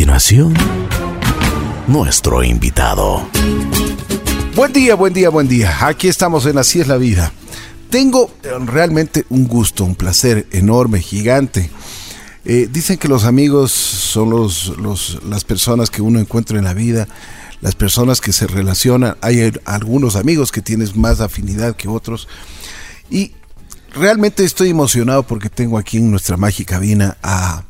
continuación, 0.00 0.54
nuestro 1.86 2.42
invitado. 2.42 3.28
Buen 4.56 4.72
día, 4.72 4.94
buen 4.94 5.12
día, 5.12 5.28
buen 5.28 5.46
día. 5.46 5.86
Aquí 5.86 6.08
estamos 6.08 6.46
en 6.46 6.56
Así 6.56 6.80
es 6.80 6.88
la 6.88 6.96
vida. 6.96 7.34
Tengo 7.90 8.30
eh, 8.42 8.48
realmente 8.64 9.26
un 9.28 9.46
gusto, 9.46 9.84
un 9.84 9.94
placer 9.94 10.46
enorme, 10.52 11.02
gigante. 11.02 11.68
Eh, 12.46 12.66
dicen 12.72 12.96
que 12.96 13.08
los 13.08 13.24
amigos 13.24 13.72
son 13.72 14.30
los, 14.30 14.72
las 15.22 15.44
personas 15.44 15.90
que 15.90 16.00
uno 16.00 16.18
encuentra 16.18 16.56
en 16.56 16.64
la 16.64 16.72
vida, 16.72 17.06
las 17.60 17.74
personas 17.74 18.22
que 18.22 18.32
se 18.32 18.46
relacionan. 18.46 19.18
Hay 19.20 19.52
algunos 19.66 20.16
amigos 20.16 20.50
que 20.50 20.62
tienes 20.62 20.96
más 20.96 21.20
afinidad 21.20 21.76
que 21.76 21.88
otros. 21.88 22.26
Y 23.10 23.32
realmente 23.92 24.44
estoy 24.44 24.70
emocionado 24.70 25.24
porque 25.24 25.50
tengo 25.50 25.76
aquí 25.76 25.98
en 25.98 26.10
nuestra 26.10 26.38
mágica 26.38 26.76
cabina 26.76 27.18
a 27.22 27.64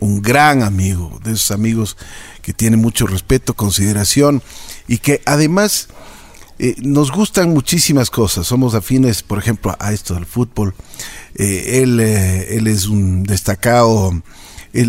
un 0.00 0.22
gran 0.22 0.62
amigo, 0.62 1.18
de 1.22 1.32
esos 1.32 1.50
amigos 1.50 1.96
que 2.42 2.52
tienen 2.52 2.80
mucho 2.80 3.06
respeto, 3.06 3.54
consideración 3.54 4.42
y 4.88 4.98
que 4.98 5.22
además 5.24 5.88
eh, 6.58 6.76
nos 6.82 7.10
gustan 7.10 7.50
muchísimas 7.50 8.10
cosas. 8.10 8.46
Somos 8.46 8.74
afines, 8.74 9.22
por 9.22 9.38
ejemplo, 9.38 9.76
a 9.78 9.92
esto 9.92 10.14
del 10.14 10.26
fútbol. 10.26 10.74
Eh, 11.34 11.82
él, 11.82 12.00
eh, 12.00 12.56
él 12.56 12.66
es 12.66 12.86
un 12.86 13.22
destacado 13.24 14.12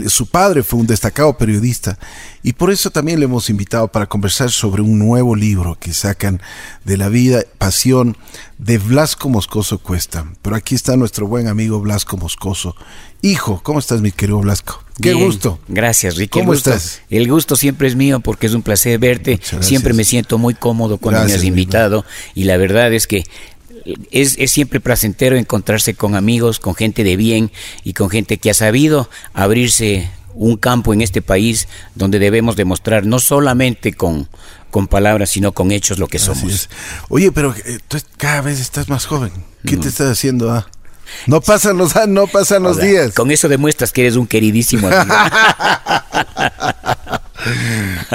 su 0.08 0.27
padre 0.27 0.63
fue 0.63 0.80
un 0.80 0.88
destacado 0.88 1.38
periodista 1.38 1.99
y 2.41 2.53
por 2.53 2.72
eso 2.72 2.89
también 2.89 3.20
le 3.20 3.25
hemos 3.25 3.49
invitado 3.49 3.89
para 3.89 4.08
conversar 4.08 4.49
sobre 4.49 4.81
un 4.81 4.97
nuevo 4.97 5.35
libro 5.35 5.77
que 5.77 5.94
sacan 5.94 6.41
de 6.85 6.95
la 6.95 7.09
vida, 7.09 7.44
pasión 7.58 8.16
de 8.58 8.77
Blasco 8.77 9.27
Moscoso 9.27 9.80
Cuesta. 9.80 10.25
Pero 10.41 10.55
aquí 10.55 10.75
está 10.75 10.95
nuestro 10.95 11.27
buen 11.27 11.47
amigo 11.47 11.81
Blasco 11.81 12.16
Moscoso. 12.16 12.75
Hijo, 13.22 13.61
¿cómo 13.61 13.80
estás 13.80 14.02
mi 14.02 14.11
querido 14.11 14.39
Blasco? 14.39 14.82
Qué 15.02 15.13
gusto. 15.13 15.59
Gracias, 15.67 16.17
Ricky. 16.17 16.39
¿Cómo 16.39 16.53
estás? 16.53 17.02
El 17.09 17.27
gusto 17.27 17.55
siempre 17.55 17.88
es 17.88 17.95
mío 17.95 18.20
porque 18.20 18.47
es 18.47 18.53
un 18.53 18.61
placer 18.61 18.99
verte. 18.99 19.39
Siempre 19.59 19.94
me 19.94 20.03
siento 20.03 20.38
muy 20.38 20.53
cómodo 20.53 20.97
cuando 20.97 21.25
me 21.25 21.33
has 21.33 21.44
invitado 21.44 22.05
y 22.36 22.44
la 22.44 22.58
verdad 22.58 22.94
es 22.94 23.08
que 23.08 23.23
es, 24.11 24.38
siempre 24.52 24.80
placentero 24.80 25.36
encontrarse 25.36 25.95
con 25.95 26.16
amigos, 26.16 26.59
con 26.59 26.75
gente 26.75 27.03
de 27.03 27.17
bien 27.17 27.52
y 27.83 27.94
con 27.94 28.09
gente 28.09 28.38
que 28.38 28.49
ha 28.49 28.53
sabido 28.53 29.09
abrirse 29.33 30.09
un 30.36 30.58
campo 30.58 30.94
en 30.94 31.02
este 31.02 31.21
país 31.21 31.67
donde 31.95 32.19
debemos 32.19 32.55
demostrar 32.55 33.05
no 33.05 33.19
solamente 33.19 33.94
con, 33.94 34.27
con 34.71 34.88
palabras, 34.88 35.30
sino 35.30 35.52
con 35.52 35.71
hechos 35.71 35.99
lo 35.99 36.08
que 36.08 36.19
somos. 36.19 36.69
Oye, 37.09 37.31
pero 37.31 37.53
eh, 37.66 37.80
tú 37.88 37.97
cada 38.17 38.41
vez 38.41 38.59
estás 38.59 38.89
más 38.89 39.05
joven. 39.05 39.31
¿Qué 39.66 39.77
te 39.77 39.88
estás 39.88 40.11
haciendo? 40.11 40.52
Ah? 40.52 40.67
No 41.28 41.42
pasan 41.42 41.78
los, 41.78 41.94
no 42.08 42.28
pasan 42.28 42.64
los 42.64 42.80
días. 42.80 43.14
Con 43.14 43.31
eso 43.31 43.47
demuestras 43.47 43.92
que 43.92 44.02
eres 44.02 44.16
un 44.16 44.28
queridísimo 44.28 44.88
amigo. 44.88 45.14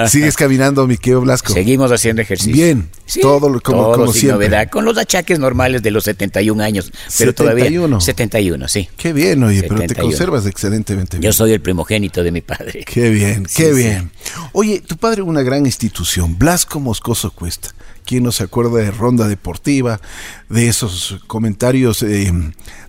Sigues 0.08 0.36
caminando, 0.36 0.86
mi 0.86 0.96
querido 0.96 1.20
Blasco. 1.20 1.52
Seguimos 1.52 1.92
haciendo 1.92 2.22
ejercicio. 2.22 2.52
Bien, 2.52 2.90
todo 3.20 3.60
como, 3.60 3.92
como 3.92 4.12
sin 4.12 4.30
novedad, 4.30 4.68
con 4.70 4.84
los 4.84 4.96
achaques 4.96 5.38
normales 5.38 5.82
de 5.82 5.90
los 5.90 6.04
71 6.04 6.62
años, 6.62 6.90
pero 7.18 7.32
71. 7.32 7.34
todavía 7.34 8.00
71, 8.00 8.68
sí. 8.68 8.88
Qué 8.96 9.12
bien, 9.12 9.42
oye, 9.42 9.62
pero 9.62 9.82
te 9.82 9.94
conservas 9.94 10.46
excelentemente 10.46 11.18
bien. 11.18 11.30
Yo 11.30 11.32
soy 11.32 11.52
el 11.52 11.60
primogénito 11.60 12.22
de 12.22 12.32
mi 12.32 12.40
padre. 12.40 12.84
Qué 12.86 13.10
bien, 13.10 13.46
qué 13.54 13.72
bien. 13.72 14.10
Oye, 14.52 14.80
tu 14.80 14.96
padre 14.96 15.22
una 15.22 15.42
gran 15.42 15.66
institución, 15.66 16.38
Blasco 16.38 16.80
Moscoso 16.80 17.30
Cuesta. 17.30 17.70
¿Quién 18.08 18.24
no 18.24 18.32
se 18.32 18.44
acuerda 18.44 18.78
de 18.78 18.90
Ronda 18.90 19.28
Deportiva, 19.28 20.00
de 20.48 20.66
esos 20.66 21.20
comentarios 21.26 22.02
eh, 22.02 22.32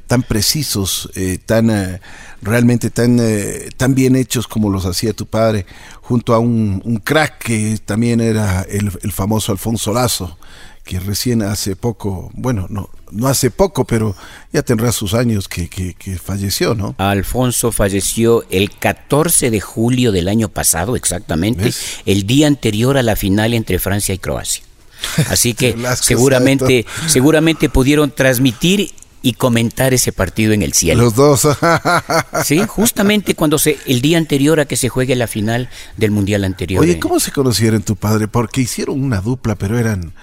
tan 0.08 0.24
precisos, 0.24 1.12
eh, 1.14 1.38
tan 1.46 1.70
eh, 1.70 2.00
realmente 2.42 2.90
tan, 2.90 3.20
tan 3.76 3.96
bien 3.96 4.16
hechos 4.16 4.48
como 4.48 4.70
los 4.70 4.86
hacía 4.86 5.12
tu 5.12 5.26
padre? 5.26 5.66
junto 6.10 6.34
a 6.34 6.40
un, 6.40 7.02
crack 7.04 7.38
que 7.38 7.78
también 7.86 8.20
era 8.20 8.64
el, 8.64 8.90
famoso 9.12 9.52
Alfonso 9.52 9.94
Lazo, 9.94 10.40
que 10.84 11.00
recién 11.00 11.44
hace 11.44 11.76
poco, 11.76 12.32
bueno, 12.34 12.66
no, 12.68 12.90
no 13.12 13.28
hace 13.28 13.52
poco, 13.52 13.86
pero 13.86 14.16
ya 14.52 14.64
tendrá 14.64 14.92
sus 14.92 15.14
años 15.14 15.48
que, 15.48 15.70
falleció, 16.18 16.74
¿no? 16.74 16.96
Alfonso 16.98 17.72
falleció 17.72 18.44
el 18.50 18.72
14 18.72 19.52
de 19.52 19.62
julio 19.62 20.12
del 20.12 20.30
año 20.30 20.50
pasado, 20.50 20.96
exactamente, 20.96 21.72
el 22.08 22.26
día 22.26 22.48
anterior 22.48 22.98
a 22.98 23.04
la 23.04 23.16
final 23.16 23.54
entre 23.54 23.78
Francia 23.78 24.16
y 24.16 24.18
Croacia. 24.18 24.64
Así 25.30 25.54
que 25.54 25.76
seguramente, 26.02 26.86
seguramente 27.08 27.70
pudieron 27.70 28.12
transmitir 28.12 28.94
y 29.22 29.34
comentar 29.34 29.94
ese 29.94 30.12
partido 30.12 30.54
en 30.54 30.62
el 30.62 30.74
cielo. 30.74 31.04
Los 31.04 31.16
dos. 31.16 31.48
sí, 32.46 32.62
justamente 32.68 33.36
cuando 33.36 33.58
se 33.60 33.78
el 33.86 34.02
día 34.02 34.18
anterior 34.18 34.60
a 34.60 34.66
que 34.66 34.76
se 34.76 34.90
juegue 34.90 35.16
la 35.16 35.28
final 35.28 35.70
del 35.98 36.12
mundial 36.12 36.44
anterior. 36.44 36.82
Oye, 36.82 37.00
¿cómo 37.00 37.20
se 37.20 37.32
conocieron 37.32 37.82
tu 37.82 37.96
padre? 37.96 38.28
Porque 38.28 38.62
hicieron 38.62 39.02
una 39.02 39.22
dupla, 39.22 39.56
pero 39.56 39.78
eran 39.78 40.14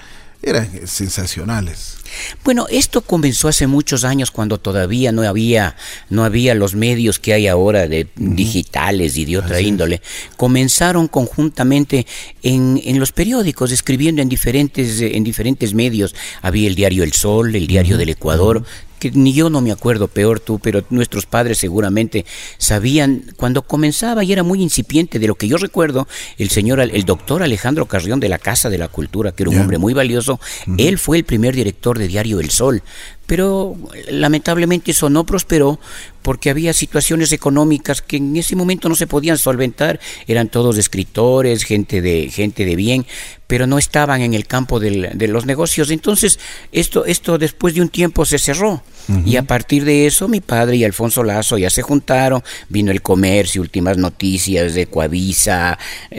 eran 0.42 0.86
sensacionales. 0.86 1.96
Bueno, 2.44 2.66
esto 2.70 3.00
comenzó 3.00 3.48
hace 3.48 3.66
muchos 3.66 4.04
años 4.04 4.30
cuando 4.30 4.58
todavía 4.58 5.12
no 5.12 5.22
había, 5.22 5.76
no 6.08 6.24
había 6.24 6.54
los 6.54 6.74
medios 6.74 7.18
que 7.18 7.32
hay 7.32 7.48
ahora 7.48 7.88
de 7.88 8.08
digitales 8.16 9.16
y 9.16 9.24
de 9.24 9.38
otra 9.38 9.60
índole. 9.60 10.00
Comenzaron 10.36 11.08
conjuntamente 11.08 12.06
en, 12.42 12.80
en, 12.84 12.98
los 13.00 13.12
periódicos, 13.12 13.72
escribiendo 13.72 14.22
en 14.22 14.28
diferentes, 14.28 15.00
en 15.00 15.24
diferentes 15.24 15.74
medios. 15.74 16.14
Había 16.42 16.68
el 16.68 16.74
diario 16.74 17.02
El 17.02 17.12
Sol, 17.12 17.54
el 17.54 17.66
diario 17.66 17.96
del 17.98 18.10
Ecuador, 18.10 18.64
que 18.98 19.10
ni 19.10 19.32
yo 19.32 19.50
no 19.50 19.60
me 19.60 19.72
acuerdo, 19.72 20.08
peor 20.08 20.40
tú, 20.40 20.58
pero 20.58 20.84
nuestros 20.90 21.26
padres 21.26 21.58
seguramente 21.58 22.24
sabían 22.58 23.24
cuando 23.36 23.62
comenzaba 23.62 24.24
y 24.24 24.32
era 24.32 24.42
muy 24.42 24.62
incipiente 24.62 25.18
de 25.18 25.26
lo 25.26 25.34
que 25.34 25.48
yo 25.48 25.56
recuerdo, 25.56 26.06
el 26.38 26.50
señor, 26.50 26.80
el 26.80 27.04
doctor 27.04 27.42
Alejandro 27.42 27.86
Carrión 27.86 28.20
de 28.20 28.28
la 28.28 28.38
Casa 28.38 28.70
de 28.70 28.78
la 28.78 28.88
Cultura, 28.88 29.32
que 29.32 29.42
era 29.42 29.50
un 29.50 29.58
hombre 29.58 29.78
muy 29.78 29.94
valioso, 29.94 30.40
él 30.78 30.98
fue 30.98 31.18
el 31.18 31.24
primer 31.24 31.54
director 31.54 31.98
de 31.98 32.08
Diario 32.08 32.40
El 32.40 32.50
Sol, 32.50 32.82
pero 33.26 33.76
lamentablemente 34.08 34.92
eso 34.92 35.10
no 35.10 35.26
prosperó 35.26 35.78
porque 36.22 36.50
había 36.50 36.72
situaciones 36.72 37.30
económicas 37.32 38.02
que 38.02 38.16
en 38.16 38.36
ese 38.36 38.56
momento 38.56 38.88
no 38.88 38.96
se 38.96 39.06
podían 39.06 39.38
solventar, 39.38 40.00
eran 40.26 40.48
todos 40.48 40.76
escritores, 40.76 41.62
gente 41.62 42.00
de, 42.00 42.30
gente 42.30 42.64
de 42.64 42.74
bien, 42.74 43.06
pero 43.46 43.68
no 43.68 43.78
estaban 43.78 44.22
en 44.22 44.34
el 44.34 44.46
campo 44.46 44.80
de 44.80 45.28
los 45.28 45.46
negocios. 45.46 45.90
Entonces, 45.90 46.40
esto, 46.72 47.04
esto 47.04 47.38
después 47.38 47.74
de 47.74 47.82
un 47.82 47.90
tiempo 47.90 48.24
se 48.24 48.38
cerró. 48.38 48.82
Y 49.24 49.36
a 49.36 49.44
partir 49.44 49.84
de 49.84 50.08
eso, 50.08 50.26
mi 50.26 50.40
padre 50.40 50.76
y 50.76 50.84
Alfonso 50.84 51.22
Lazo 51.22 51.58
ya 51.58 51.70
se 51.70 51.82
juntaron, 51.82 52.42
vino 52.68 52.90
el 52.90 53.02
comercio, 53.02 53.62
últimas 53.62 53.96
noticias 53.96 54.74
de 54.74 54.86
Coavisa, 54.86 55.78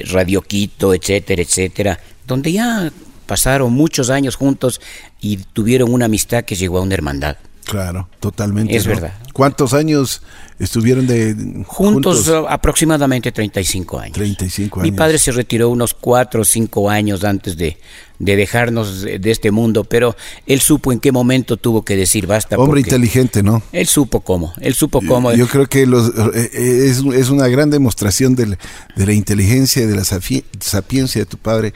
Radio 0.10 0.42
Quito, 0.42 0.94
etcétera, 0.94 1.42
etcétera, 1.42 2.00
donde 2.26 2.54
ya 2.54 2.90
pasaron 3.26 3.74
muchos 3.74 4.10
años 4.10 4.38
juntos 4.38 4.80
y 5.22 5.38
tuvieron 5.38 5.94
una 5.94 6.06
amistad 6.06 6.44
que 6.44 6.56
llegó 6.56 6.80
a 6.80 6.82
una 6.82 6.94
hermandad. 6.94 7.38
Claro, 7.68 8.08
totalmente. 8.22 8.76
Es 8.76 8.88
verdad. 8.88 9.14
¿Cuántos 9.34 9.74
años 9.74 10.22
estuvieron 10.58 11.06
de 11.06 11.64
juntos? 11.68 12.32
aproximadamente 12.48 13.32
35 13.34 14.00
años. 14.00 14.14
35 14.14 14.80
años. 14.80 14.92
Mi 14.92 14.98
padre 14.98 15.20
se 15.20 15.34
retiró 15.34 15.70
unos 15.70 15.94
4 15.94 16.42
o 16.42 16.46
5 16.46 16.90
años 16.90 17.26
antes 17.26 17.58
de, 17.58 17.78
de 18.20 18.36
dejarnos 18.38 19.02
de 19.02 19.32
este 19.32 19.52
mundo, 19.52 19.84
pero 19.84 20.16
él 20.46 20.62
supo 20.62 20.94
en 20.94 21.02
qué 21.02 21.12
momento 21.12 21.58
tuvo 21.58 21.84
que 21.84 21.98
decir 21.98 22.26
basta. 22.26 22.58
Hombre 22.58 22.80
inteligente, 22.80 23.44
¿no? 23.44 23.62
Él 23.74 23.88
supo 23.88 24.22
cómo, 24.22 24.54
él 24.62 24.74
supo 24.74 25.02
cómo. 25.06 25.34
Yo 25.34 25.48
creo 25.48 25.68
que 25.68 25.86
los, 25.86 26.08
eh, 26.08 26.50
eh, 26.54 26.88
es, 26.90 27.04
es, 27.04 27.30
una 27.30 27.50
gran 27.50 27.70
demostración 27.70 28.34
de, 28.36 28.58
de 28.96 29.06
la 29.06 29.14
inteligencia 29.14 29.84
y 29.84 29.88
de 29.88 29.96
la 29.96 30.06
sapiencia 30.06 31.22
de 31.22 31.26
tu 31.26 31.38
padre 31.38 31.74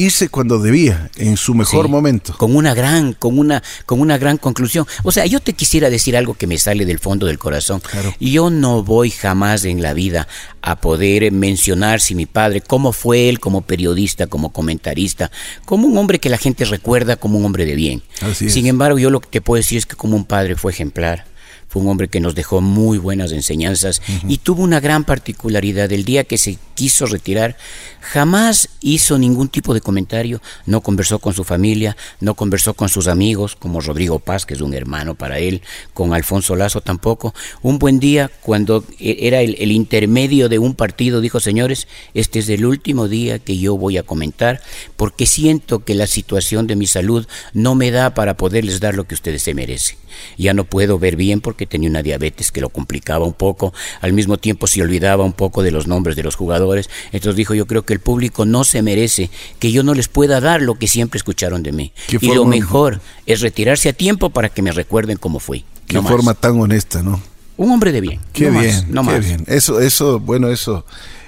irse 0.00 0.30
cuando 0.30 0.58
debía, 0.58 1.10
en 1.16 1.36
su 1.36 1.54
mejor 1.54 1.88
momento. 1.88 2.34
Con 2.38 2.56
una 2.56 2.74
gran, 2.74 3.12
con 3.12 3.38
una, 3.38 3.62
con 3.84 4.00
una 4.00 4.16
gran 4.16 4.38
conclusión. 4.38 4.86
O 5.02 5.12
sea, 5.12 5.26
yo 5.26 5.40
te 5.40 5.52
quisiera 5.52 5.90
decir 5.90 6.16
algo 6.16 6.34
que 6.34 6.46
me 6.46 6.58
sale 6.58 6.86
del 6.86 6.98
fondo 6.98 7.26
del 7.26 7.38
corazón. 7.38 7.82
y 8.18 8.32
Yo 8.32 8.48
no 8.48 8.82
voy 8.82 9.10
jamás 9.10 9.64
en 9.64 9.82
la 9.82 9.92
vida 9.92 10.26
a 10.62 10.80
poder 10.80 11.30
mencionar 11.32 12.00
si 12.00 12.14
mi 12.14 12.26
padre, 12.26 12.62
cómo 12.62 12.92
fue 12.92 13.28
él 13.28 13.40
como 13.40 13.60
periodista, 13.60 14.26
como 14.26 14.52
comentarista, 14.52 15.30
como 15.66 15.86
un 15.86 15.98
hombre 15.98 16.18
que 16.18 16.30
la 16.30 16.38
gente 16.38 16.64
recuerda 16.64 17.16
como 17.16 17.38
un 17.38 17.44
hombre 17.44 17.66
de 17.66 17.74
bien. 17.74 18.02
Sin 18.34 18.66
embargo, 18.66 18.98
yo 18.98 19.10
lo 19.10 19.20
que 19.20 19.28
te 19.28 19.40
puedo 19.40 19.58
decir 19.58 19.78
es 19.78 19.86
que 19.86 19.96
como 19.96 20.16
un 20.16 20.24
padre 20.24 20.56
fue 20.56 20.72
ejemplar 20.72 21.29
fue 21.70 21.82
un 21.82 21.88
hombre 21.88 22.08
que 22.08 22.18
nos 22.18 22.34
dejó 22.34 22.60
muy 22.60 22.98
buenas 22.98 23.30
enseñanzas 23.30 24.02
y 24.26 24.38
tuvo 24.38 24.64
una 24.64 24.80
gran 24.80 25.04
particularidad. 25.04 25.92
El 25.92 26.04
día 26.04 26.24
que 26.24 26.36
se 26.36 26.58
quiso 26.74 27.06
retirar, 27.06 27.56
jamás 28.00 28.70
hizo 28.80 29.18
ningún 29.18 29.48
tipo 29.48 29.72
de 29.72 29.80
comentario, 29.80 30.42
no 30.66 30.80
conversó 30.80 31.20
con 31.20 31.32
su 31.32 31.44
familia, 31.44 31.96
no 32.18 32.34
conversó 32.34 32.74
con 32.74 32.88
sus 32.88 33.06
amigos, 33.06 33.54
como 33.54 33.80
Rodrigo 33.80 34.18
Paz, 34.18 34.46
que 34.46 34.54
es 34.54 34.60
un 34.62 34.74
hermano 34.74 35.14
para 35.14 35.38
él, 35.38 35.62
con 35.94 36.12
Alfonso 36.12 36.56
Lazo 36.56 36.80
tampoco. 36.80 37.34
Un 37.62 37.78
buen 37.78 38.00
día, 38.00 38.32
cuando 38.42 38.84
e-, 38.98 39.28
era 39.28 39.40
el, 39.40 39.54
el 39.60 39.70
intermedio 39.70 40.48
de 40.48 40.58
un 40.58 40.74
partido, 40.74 41.20
dijo, 41.20 41.38
señores, 41.38 41.86
este 42.14 42.40
es 42.40 42.48
el 42.48 42.66
último 42.66 43.06
día 43.06 43.38
que 43.38 43.58
yo 43.58 43.76
voy 43.76 43.96
a 43.96 44.02
comentar, 44.02 44.60
porque 44.96 45.26
siento 45.26 45.84
que 45.84 45.94
la 45.94 46.08
situación 46.08 46.66
de 46.66 46.74
mi 46.74 46.88
salud 46.88 47.28
no 47.52 47.76
me 47.76 47.92
da 47.92 48.12
para 48.12 48.36
poderles 48.36 48.80
dar 48.80 48.96
lo 48.96 49.04
que 49.04 49.14
ustedes 49.14 49.42
se 49.42 49.54
merecen. 49.54 49.98
Ya 50.36 50.54
no 50.54 50.64
puedo 50.64 50.98
ver 50.98 51.16
bien 51.16 51.40
porque 51.40 51.59
tenía 51.66 51.88
una 51.90 52.02
diabetes 52.02 52.50
que 52.52 52.60
lo 52.60 52.68
complicaba 52.68 53.24
un 53.24 53.32
poco, 53.32 53.72
al 54.00 54.12
mismo 54.12 54.36
tiempo 54.38 54.66
se 54.66 54.82
olvidaba 54.82 55.24
un 55.24 55.32
poco 55.32 55.62
de 55.62 55.70
los 55.70 55.86
nombres 55.86 56.16
de 56.16 56.22
los 56.22 56.36
jugadores, 56.36 56.88
entonces 57.12 57.36
dijo, 57.36 57.54
yo 57.54 57.66
creo 57.66 57.84
que 57.84 57.92
el 57.92 58.00
público 58.00 58.44
no 58.44 58.64
se 58.64 58.82
merece 58.82 59.30
que 59.58 59.72
yo 59.72 59.82
no 59.82 59.94
les 59.94 60.08
pueda 60.08 60.40
dar 60.40 60.62
lo 60.62 60.74
que 60.76 60.86
siempre 60.86 61.18
escucharon 61.18 61.62
de 61.62 61.72
mí. 61.72 61.92
¿Qué 62.08 62.18
Y 62.20 62.26
lo 62.28 62.34
forma- 62.42 62.50
mejor 62.50 63.00
es 63.26 63.40
retirarse 63.40 63.88
a 63.88 63.92
tiempo 63.92 64.30
para 64.30 64.48
que 64.48 64.62
me 64.62 64.72
recuerden 64.72 65.16
cómo 65.16 65.40
fui. 65.40 65.64
Qué 65.86 65.94
No 65.94 66.02
más. 66.02 66.12
forma 66.12 66.34
tan 66.34 66.60
honesta, 66.60 67.02
¿no? 67.02 67.20
Un 67.56 67.70
hombre 67.72 67.92
de 67.92 68.00
bien. 68.00 68.20
Qué 68.32 68.46
no 68.46 68.52
más, 68.52 68.62
bien, 68.64 68.86
no 68.90 69.02
qué 69.02 69.06
más. 69.10 69.24
bien. 69.26 69.44
Eso, 69.46 69.80
eso, 69.80 70.18
bueno, 70.20 70.48
eso, 70.48 70.86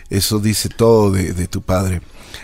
eso 0.08 0.38
dice 0.38 0.68
todo 0.68 1.10
de, 1.10 1.32
de 1.32 1.46
tu 1.48 1.60
padre. 1.62 2.00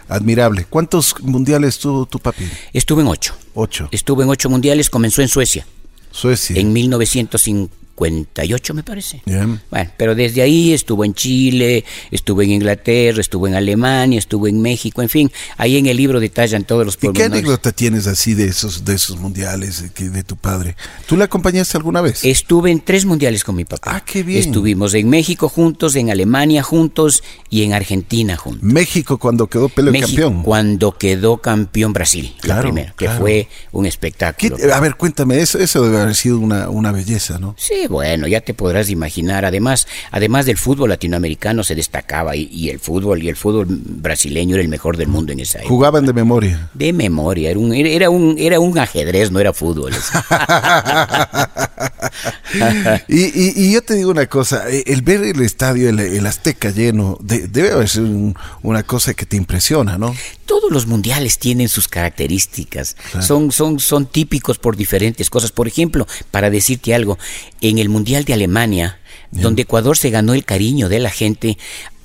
Admirable. 0.08 0.66
¿Cuántos 0.68 1.14
mundiales 1.22 1.78
tuvo 1.78 2.06
tu 2.06 2.18
papi? 2.18 2.44
Estuve 2.72 3.02
en 3.02 3.08
ocho. 3.08 3.34
Ocho. 3.54 3.88
Estuve 3.92 4.24
en 4.24 4.30
ocho 4.30 4.48
mundiales, 4.50 4.90
comenzó 4.90 5.22
en 5.22 5.28
Suecia. 5.28 5.66
Suecia. 6.10 6.58
en 6.58 7.70
1958 8.04 8.74
me 8.74 8.82
parece. 8.82 9.22
Bueno, 9.70 9.90
pero 9.96 10.14
desde 10.14 10.42
ahí 10.42 10.72
estuvo 10.72 11.04
en 11.04 11.14
Chile, 11.14 11.84
estuvo 12.10 12.42
en 12.42 12.50
Inglaterra, 12.52 13.20
estuvo 13.20 13.46
en 13.48 13.54
Alemania, 13.54 14.18
estuvo 14.18 14.46
en 14.46 14.60
México, 14.60 15.02
en 15.02 15.08
fin, 15.08 15.30
ahí 15.56 15.76
en 15.76 15.86
el 15.86 15.96
libro 15.96 16.20
detallan 16.20 16.64
todos 16.64 16.84
los 16.86 16.98
¿Y 17.02 17.12
qué 17.12 17.24
anécdota 17.24 17.72
tienes 17.72 18.06
así 18.06 18.34
de 18.34 18.46
esos, 18.46 18.84
de 18.84 18.94
esos 18.94 19.18
mundiales 19.18 19.92
de, 19.94 20.10
de 20.10 20.22
tu 20.22 20.36
padre? 20.36 20.76
¿Tú 21.06 21.16
le 21.16 21.24
acompañaste 21.24 21.76
alguna 21.76 22.00
vez? 22.00 22.24
Estuve 22.24 22.70
en 22.70 22.80
tres 22.80 23.04
mundiales 23.04 23.44
con 23.44 23.56
mi 23.56 23.64
papá. 23.64 23.96
Ah, 23.96 24.02
qué 24.04 24.22
bien. 24.22 24.40
Estuvimos 24.40 24.94
en 24.94 25.08
México 25.08 25.48
juntos, 25.48 25.96
en 25.96 26.10
Alemania 26.10 26.62
juntos 26.62 27.22
y 27.50 27.62
en 27.62 27.72
Argentina 27.72 28.36
juntos. 28.36 28.62
México 28.62 29.18
cuando 29.18 29.46
quedó 29.48 29.68
Pele 29.68 29.90
México 29.90 30.22
campeón. 30.22 30.42
cuando 30.42 30.96
quedó 30.96 31.38
campeón 31.38 31.92
Brasil, 31.92 32.34
Claro, 32.40 32.58
la 32.60 32.62
primera, 32.62 32.94
que 32.96 33.06
claro. 33.06 33.20
fue 33.20 33.48
un 33.72 33.82
¿Qué- 33.84 33.88
espectáculo. 33.88 34.56
a 34.74 34.80
ver, 34.80 34.96
cuéntame, 34.96 35.40
eso, 35.40 35.58
eso 35.58 35.82
debe 35.82 36.00
haber 36.00 36.14
sido 36.14 36.38
una, 36.38 36.68
una 36.68 36.92
belleza, 36.92 37.38
¿no? 37.38 37.54
Sí, 37.58 37.86
bueno, 37.88 38.26
ya 38.28 38.40
te 38.40 38.54
podrás 38.54 38.90
imaginar. 38.90 39.44
Además, 39.44 39.86
además 40.10 40.46
del 40.46 40.56
fútbol 40.58 40.90
latinoamericano 40.90 41.64
se 41.64 41.74
destacaba 41.74 42.36
y, 42.36 42.48
y 42.52 42.68
el 42.70 42.78
fútbol 42.78 43.22
y 43.22 43.28
el 43.28 43.36
fútbol 43.36 43.66
brasileño 43.68 44.54
era 44.54 44.62
el 44.62 44.68
mejor 44.68 44.96
del 44.96 45.08
mundo 45.08 45.32
en 45.32 45.40
esa 45.40 45.58
época. 45.58 45.68
Jugaban 45.68 46.06
de 46.06 46.12
memoria. 46.12 46.70
De 46.74 46.92
memoria, 46.92 47.50
era 47.50 47.58
un, 47.58 47.72
era- 47.74 48.10
un, 48.10 48.36
era 48.38 48.60
un 48.60 48.78
ajedrez, 48.78 49.30
no 49.30 49.40
era 49.40 49.52
fútbol. 49.52 49.92
y, 53.08 53.24
y- 53.24 53.52
y 53.56 53.72
yo 53.72 53.82
te 53.82 53.94
digo 53.94 54.10
una 54.10 54.26
cosa, 54.26 54.68
eh, 54.70 54.84
el 54.86 55.02
ver 55.02 55.22
el 55.22 55.40
estadio, 55.42 55.88
el, 55.88 55.98
el 56.00 56.26
Azteca 56.26 56.70
lleno, 56.70 57.18
de- 57.20 57.48
debe 57.48 57.72
haber 57.72 57.88
sido 57.88 58.06
un- 58.06 58.34
una 58.62 58.82
cosa 58.82 59.14
que 59.14 59.26
te 59.26 59.36
impresiona, 59.36 59.98
¿no? 59.98 60.14
Todos 60.46 60.70
los 60.72 60.86
mundiales 60.86 61.38
tienen 61.38 61.68
sus 61.68 61.88
características, 61.88 62.96
son, 63.20 63.52
son, 63.52 63.78
son 63.80 64.06
típicos 64.06 64.58
por 64.58 64.76
diferentes 64.76 65.28
cosas. 65.28 65.52
Por 65.52 65.68
ejemplo, 65.68 66.06
para 66.30 66.48
decirte 66.48 66.94
algo, 66.94 67.18
en 67.60 67.77
el 67.80 67.88
Mundial 67.88 68.24
de 68.24 68.34
Alemania, 68.34 68.98
donde 69.30 69.62
Ecuador 69.62 69.96
se 69.96 70.10
ganó 70.10 70.34
el 70.34 70.44
cariño 70.44 70.88
de 70.88 71.00
la 71.00 71.10
gente, 71.10 71.58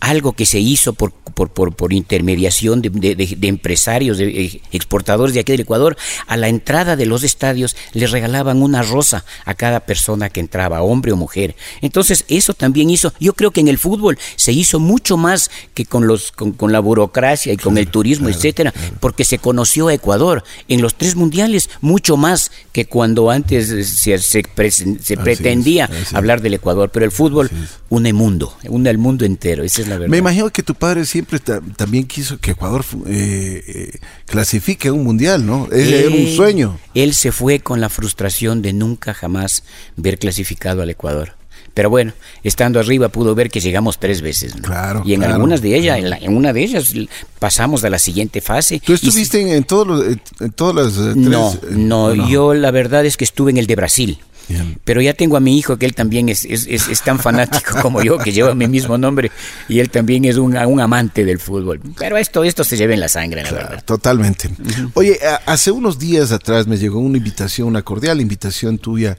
algo 0.03 0.33
que 0.33 0.45
se 0.45 0.59
hizo 0.59 0.91
por, 0.91 1.11
por, 1.13 1.49
por, 1.51 1.73
por 1.73 1.93
intermediación 1.93 2.81
de, 2.81 2.89
de- 2.89 3.15
de- 3.15 3.47
empresarios, 3.47 4.17
de 4.17 4.25
eh, 4.45 4.61
exportadores 4.73 5.33
de 5.33 5.39
aquí 5.39 5.53
del 5.53 5.61
Ecuador, 5.61 5.95
a 6.27 6.35
la 6.35 6.49
entrada 6.49 6.97
de 6.97 7.05
los 7.05 7.23
estadios 7.23 7.77
les 7.93 8.11
regalaban 8.11 8.61
una 8.61 8.81
rosa 8.83 9.23
a 9.45 9.53
cada 9.53 9.79
persona 9.79 10.29
que 10.29 10.41
entraba, 10.41 10.81
hombre 10.81 11.13
o 11.13 11.15
mujer. 11.15 11.55
Entonces 11.81 12.25
eso 12.27 12.53
también 12.53 12.89
hizo, 12.89 13.13
yo 13.19 13.33
creo 13.33 13.51
que 13.51 13.61
en 13.61 13.69
el 13.69 13.77
fútbol 13.77 14.17
se 14.35 14.51
hizo 14.51 14.79
mucho 14.81 15.15
más 15.15 15.49
que 15.73 15.85
con, 15.85 16.05
los, 16.05 16.33
con, 16.33 16.51
con 16.51 16.73
la 16.73 16.81
burocracia 16.81 17.53
y 17.53 17.57
con 17.57 17.77
el 17.77 17.87
turismo, 17.87 18.27
etcétera, 18.27 18.73
porque 18.99 19.23
se 19.23 19.37
conoció 19.37 19.87
a 19.87 19.93
Ecuador 19.93 20.43
en 20.67 20.81
los 20.81 20.95
tres 20.95 21.15
mundiales 21.15 21.69
mucho 21.79 22.17
más 22.17 22.51
que 22.73 22.85
cuando 22.85 23.29
antes 23.31 23.67
se, 23.67 24.17
se, 24.17 24.43
se 24.43 25.15
pretendía 25.17 25.85
es, 25.85 26.13
hablar 26.13 26.41
del 26.41 26.55
Ecuador, 26.55 26.89
pero 26.91 27.05
el 27.05 27.11
fútbol 27.11 27.49
une 27.89 28.11
mundo, 28.11 28.53
une 28.67 28.89
al 28.89 28.97
mundo 28.97 29.23
entero, 29.23 29.63
esa 29.63 29.81
es 29.81 29.87
la 29.87 29.92
verdad. 29.97 30.09
Me 30.11 30.17
imagino 30.17 30.49
que 30.49 30.63
tu 30.63 30.75
padre 30.75 31.05
siempre 31.05 31.39
ta- 31.39 31.61
también 31.75 32.05
quiso 32.05 32.37
que 32.39 32.51
Ecuador 32.51 32.83
eh, 33.07 33.63
eh, 33.67 33.99
clasifique 34.25 34.87
a 34.89 34.93
un 34.93 35.03
mundial, 35.03 35.45
¿no? 35.45 35.67
Ese 35.71 35.99
era 36.05 36.09
un 36.09 36.15
Él- 36.15 36.35
sueño. 36.35 36.79
Él 36.93 37.13
se 37.13 37.31
fue 37.31 37.59
con 37.59 37.81
la 37.81 37.89
frustración 37.89 38.61
de 38.61 38.73
nunca 38.73 39.13
jamás 39.13 39.63
ver 39.95 40.17
clasificado 40.19 40.81
al 40.81 40.89
Ecuador. 40.89 41.33
Pero 41.73 41.89
bueno, 41.89 42.13
estando 42.43 42.79
arriba 42.79 43.09
pudo 43.09 43.33
ver 43.33 43.49
que 43.49 43.59
llegamos 43.59 43.97
tres 43.99 44.21
veces. 44.21 44.55
¿no? 44.55 44.61
Claro, 44.61 45.01
Y 45.05 45.13
en 45.13 45.21
claro, 45.21 45.33
algunas 45.35 45.59
de 45.63 45.75
ellas, 45.75 45.97
en, 45.97 46.09
la- 46.11 46.17
en 46.17 46.37
una 46.37 46.53
de 46.53 46.61
ellas 46.63 46.93
pasamos 47.39 47.83
a 47.83 47.89
la 47.89 47.97
siguiente 47.97 48.41
fase. 48.41 48.79
¿Tú 48.79 48.91
Y 48.91 48.95
estuviste 48.95 49.41
en, 49.41 49.47
en 49.49 49.63
todos 49.63 49.87
los, 49.87 50.05
en, 50.05 50.21
en 50.39 50.51
todas 50.51 50.75
las 50.75 50.93
eh, 50.97 51.13
tres? 51.13 51.15
no, 51.15 51.51
eh, 51.53 51.57
no, 51.71 52.27
yo 52.29 52.53
la 52.53 52.69
verdad 52.69 53.05
es 53.07 53.17
que 53.17 53.23
estuve 53.23 53.49
en 53.51 53.57
el 53.57 53.65
de 53.65 53.75
Brasil. 53.75 54.19
Bien. 54.49 54.77
Pero 54.83 55.01
ya 55.01 55.13
tengo 55.13 55.37
a 55.37 55.39
mi 55.39 55.57
hijo 55.57 55.77
que 55.77 55.85
él 55.85 55.95
también 55.95 56.27
es, 56.29 56.43
es, 56.45 56.67
es- 56.67 56.89
es 56.89 57.01
tan 57.01 57.17
fanático 57.19 57.75
como 57.81 58.01
yo, 58.03 58.17
que 58.17 58.31
lleva 58.31 58.53
mi 58.55 58.67
mismo 58.67 58.97
nombre, 58.97 59.31
y 59.69 59.79
él 59.79 59.89
también 59.89 60.25
es 60.25 60.35
un, 60.37 60.57
un 60.57 60.79
amante 60.81 61.23
del 61.25 61.39
fútbol. 61.39 61.79
Pero 61.97 62.17
esto, 62.17 62.43
esto 62.43 62.63
se 62.63 62.75
lleva 62.77 62.93
en 62.93 62.99
la 62.99 63.07
sangre, 63.09 63.43
la 63.43 63.49
Claro, 63.49 63.67
verdad. 63.69 63.83
totalmente. 63.85 64.49
Oye, 64.95 65.17
hace 65.45 65.71
unos 65.71 65.97
días 65.97 66.31
atrás 66.31 66.67
me 66.67 66.77
llegó 66.77 66.99
una 66.99 67.17
invitación, 67.17 67.67
una 67.69 67.81
cordial 67.83 68.19
invitación 68.21 68.77
tuya 68.79 69.17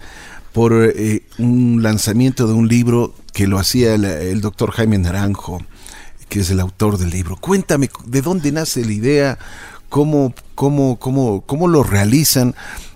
por 0.53 0.73
eh, 0.95 1.23
un 1.39 1.83
lanzamiento 1.83 2.47
de 2.47 2.53
un 2.53 2.69
libro 2.69 3.15
que 3.33 3.47
lo 3.47 3.59
hacía 3.59 3.95
el, 3.95 4.05
el 4.05 4.41
doctor 4.41 4.71
Jaime 4.73 4.99
Naranjo, 4.99 5.65
que 6.29 6.41
es 6.41 6.51
el 6.51 6.61
autor 6.61 6.99
del 6.99 7.11
libro. 7.11 7.37
Cuéntame, 7.37 7.89
¿de 8.07 8.23
dónde 8.23 8.53
nace 8.53 8.85
la 8.85 8.93
idea? 8.93 9.39
¿Cómo, 9.89 10.35
cómo, 10.55 10.99
cómo, 10.99 11.41
cómo 11.47 11.67
lo 11.69 11.83
realizan? 11.83 12.55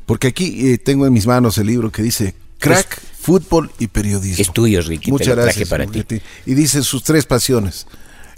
Porque 0.09 0.29
aquí 0.29 0.71
eh, 0.71 0.79
tengo 0.79 1.07
en 1.07 1.13
mis 1.13 1.27
manos 1.27 1.59
el 1.59 1.67
libro 1.67 1.93
que 1.93 2.01
dice 2.01 2.35
Crack, 2.59 2.99
Fútbol 3.21 3.71
y 3.79 3.89
Periodismo. 3.89 4.41
Es 4.41 4.51
tuyo, 4.55 4.81
Ricky, 4.81 5.05
te 5.05 5.11
Muchas 5.11 5.29
lo 5.29 5.35
traje 5.35 5.49
gracias. 5.49 5.69
para 5.69 5.85
Ricky. 5.85 6.23
Y 6.47 6.55
dice 6.55 6.83
sus 6.83 7.03
tres 7.03 7.27
pasiones. 7.27 7.87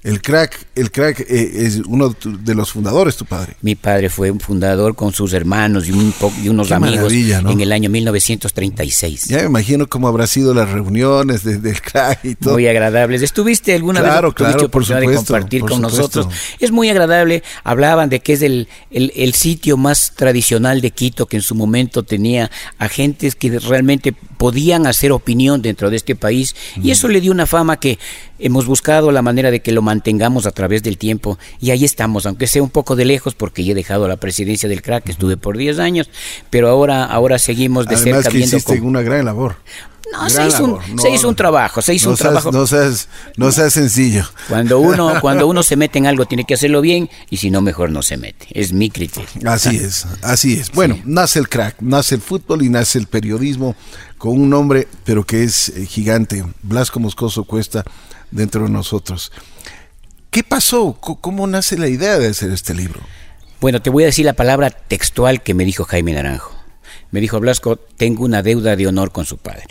El 0.02 0.22
crack, 0.22 0.66
el 0.74 0.90
crack 0.90 1.20
eh, 1.20 1.66
es 1.66 1.76
uno 1.86 2.14
de 2.24 2.54
los 2.54 2.72
fundadores, 2.72 3.16
tu 3.16 3.26
padre. 3.26 3.54
Mi 3.60 3.74
padre 3.74 4.08
fue 4.08 4.30
un 4.30 4.40
fundador 4.40 4.94
con 4.96 5.12
sus 5.12 5.34
hermanos 5.34 5.88
y, 5.88 5.92
un 5.92 6.14
y 6.42 6.48
unos 6.48 6.68
Qué 6.68 6.74
amigos 6.74 7.12
en 7.12 7.60
el 7.60 7.70
año 7.70 7.90
1936. 7.90 9.24
Ya 9.28 9.38
me 9.38 9.44
imagino 9.44 9.86
cómo 9.88 10.08
habrá 10.08 10.26
sido 10.26 10.54
las 10.54 10.70
reuniones 10.70 11.44
de- 11.44 11.58
del 11.58 11.80
crack 11.82 12.24
y 12.24 12.34
todo. 12.34 12.54
Muy 12.54 12.66
agradables. 12.66 13.22
¿Estuviste 13.22 13.74
alguna 13.74 14.00
Claro, 14.00 14.28
vez? 14.28 14.34
Claro, 14.36 14.70
por 14.70 14.86
de 14.86 14.94
supuesto, 15.00 15.16
compartir 15.34 15.60
por 15.60 15.70
con 15.70 15.76
supuesto. 15.82 16.20
nosotros. 16.20 16.34
Es 16.58 16.70
muy 16.70 16.88
agradable. 16.88 17.42
Hablaban 17.64 18.08
de 18.08 18.20
que 18.20 18.32
es 18.32 18.42
el, 18.42 18.68
el, 18.90 19.12
el 19.14 19.34
sitio 19.34 19.76
más 19.76 20.12
tradicional 20.16 20.80
de 20.80 20.90
Quito 20.92 21.26
que 21.26 21.36
en 21.36 21.42
su 21.42 21.54
momento 21.54 22.02
tenía 22.04 22.50
agentes 22.78 23.34
que 23.34 23.58
realmente 23.58 24.12
podían 24.12 24.86
hacer 24.86 25.12
opinión 25.12 25.60
dentro 25.60 25.90
de 25.90 25.96
este 25.96 26.16
país 26.16 26.56
y 26.82 26.90
eso 26.92 27.08
le 27.08 27.20
dio 27.20 27.30
una 27.30 27.44
fama 27.44 27.78
que 27.78 27.98
hemos 28.38 28.64
buscado 28.64 29.12
la 29.12 29.20
manera 29.20 29.50
de 29.50 29.60
que 29.60 29.70
lo 29.70 29.82
mantengamos 29.90 30.46
a 30.46 30.52
través 30.52 30.84
del 30.84 30.98
tiempo 30.98 31.36
y 31.60 31.72
ahí 31.72 31.84
estamos, 31.84 32.24
aunque 32.24 32.46
sea 32.46 32.62
un 32.62 32.70
poco 32.70 32.94
de 32.94 33.04
lejos 33.04 33.34
porque 33.34 33.64
ya 33.64 33.72
he 33.72 33.74
dejado 33.74 34.06
la 34.06 34.18
presidencia 34.18 34.68
del 34.68 34.82
crack, 34.82 35.08
estuve 35.08 35.36
por 35.36 35.56
10 35.56 35.80
años, 35.80 36.08
pero 36.48 36.68
ahora, 36.68 37.04
ahora 37.04 37.40
seguimos 37.40 37.86
de 37.86 37.96
Además 37.96 38.22
cerca 38.22 38.30
que 38.30 38.36
viendo 38.36 38.56
hiciste 38.56 38.80
una 38.80 39.02
gran 39.02 39.24
labor. 39.24 39.56
No, 40.12 40.30
se 40.30 40.46
hizo, 40.46 40.64
un. 40.64 40.96
No, 40.96 41.02
se 41.02 41.10
hizo 41.10 41.28
un 41.28 41.34
trabajo, 41.36 41.82
se 41.82 41.94
hizo 41.94 42.06
no 42.06 42.12
un 42.12 42.16
seas, 42.16 42.30
trabajo. 42.30 42.52
No 42.52 42.66
seas, 42.66 43.08
no 43.36 43.52
seas 43.52 43.72
sencillo. 43.72 44.24
Cuando 44.48 44.78
uno, 44.78 45.14
cuando 45.20 45.46
uno 45.46 45.62
se 45.62 45.76
mete 45.76 45.98
en 45.98 46.06
algo 46.06 46.26
tiene 46.26 46.44
que 46.44 46.54
hacerlo 46.54 46.80
bien 46.80 47.08
y 47.30 47.36
si 47.36 47.50
no 47.50 47.60
mejor 47.60 47.90
no 47.90 48.02
se 48.02 48.16
mete. 48.16 48.46
Es 48.50 48.72
mi 48.72 48.90
criterio. 48.90 49.28
Así 49.46 49.76
es, 49.76 50.06
así 50.22 50.54
es. 50.54 50.70
Bueno, 50.80 50.98
nace 51.04 51.38
el 51.40 51.48
crack, 51.48 51.76
nace 51.80 52.14
el 52.14 52.20
fútbol 52.20 52.62
y 52.62 52.68
nace 52.68 52.98
el 52.98 53.06
periodismo 53.06 53.74
con 54.18 54.32
un 54.32 54.50
nombre, 54.50 54.86
pero 55.04 55.24
que 55.24 55.42
es 55.42 55.68
eh, 55.70 55.84
gigante. 55.86 56.44
Blasco 56.62 57.00
Moscoso 57.00 57.44
Cuesta 57.44 57.84
dentro 58.30 58.64
de 58.64 58.70
nosotros. 58.70 59.32
¿Qué 60.30 60.44
pasó? 60.44 60.94
¿Cómo 61.00 61.46
nace 61.46 61.76
la 61.76 61.88
idea 61.88 62.18
de 62.18 62.28
hacer 62.28 62.50
este 62.52 62.74
libro? 62.74 63.00
Bueno, 63.60 63.82
te 63.82 63.90
voy 63.90 64.04
a 64.04 64.06
decir 64.06 64.24
la 64.24 64.32
palabra 64.34 64.70
textual 64.70 65.42
que 65.42 65.54
me 65.54 65.64
dijo 65.64 65.84
Jaime 65.84 66.12
Naranjo. 66.12 66.56
Me 67.10 67.20
dijo 67.20 67.40
Blasco, 67.40 67.76
tengo 67.76 68.24
una 68.24 68.42
deuda 68.42 68.76
de 68.76 68.86
honor 68.86 69.10
con 69.10 69.26
su 69.26 69.36
padre. 69.38 69.64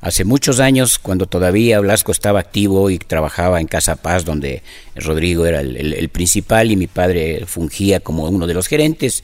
Hace 0.00 0.24
muchos 0.24 0.60
años, 0.60 0.98
cuando 0.98 1.26
todavía 1.26 1.78
Blasco 1.80 2.10
estaba 2.10 2.40
activo 2.40 2.88
y 2.88 2.98
trabajaba 2.98 3.60
en 3.60 3.66
Casa 3.66 3.96
Paz, 3.96 4.24
donde 4.24 4.62
Rodrigo 4.96 5.44
era 5.44 5.60
el, 5.60 5.76
el- 5.76 5.92
el 5.92 6.08
principal 6.08 6.70
y 6.70 6.76
mi 6.76 6.86
padre 6.86 7.44
fungía 7.46 8.00
como 8.00 8.24
uno 8.24 8.46
de 8.46 8.54
los 8.54 8.66
gerentes, 8.66 9.22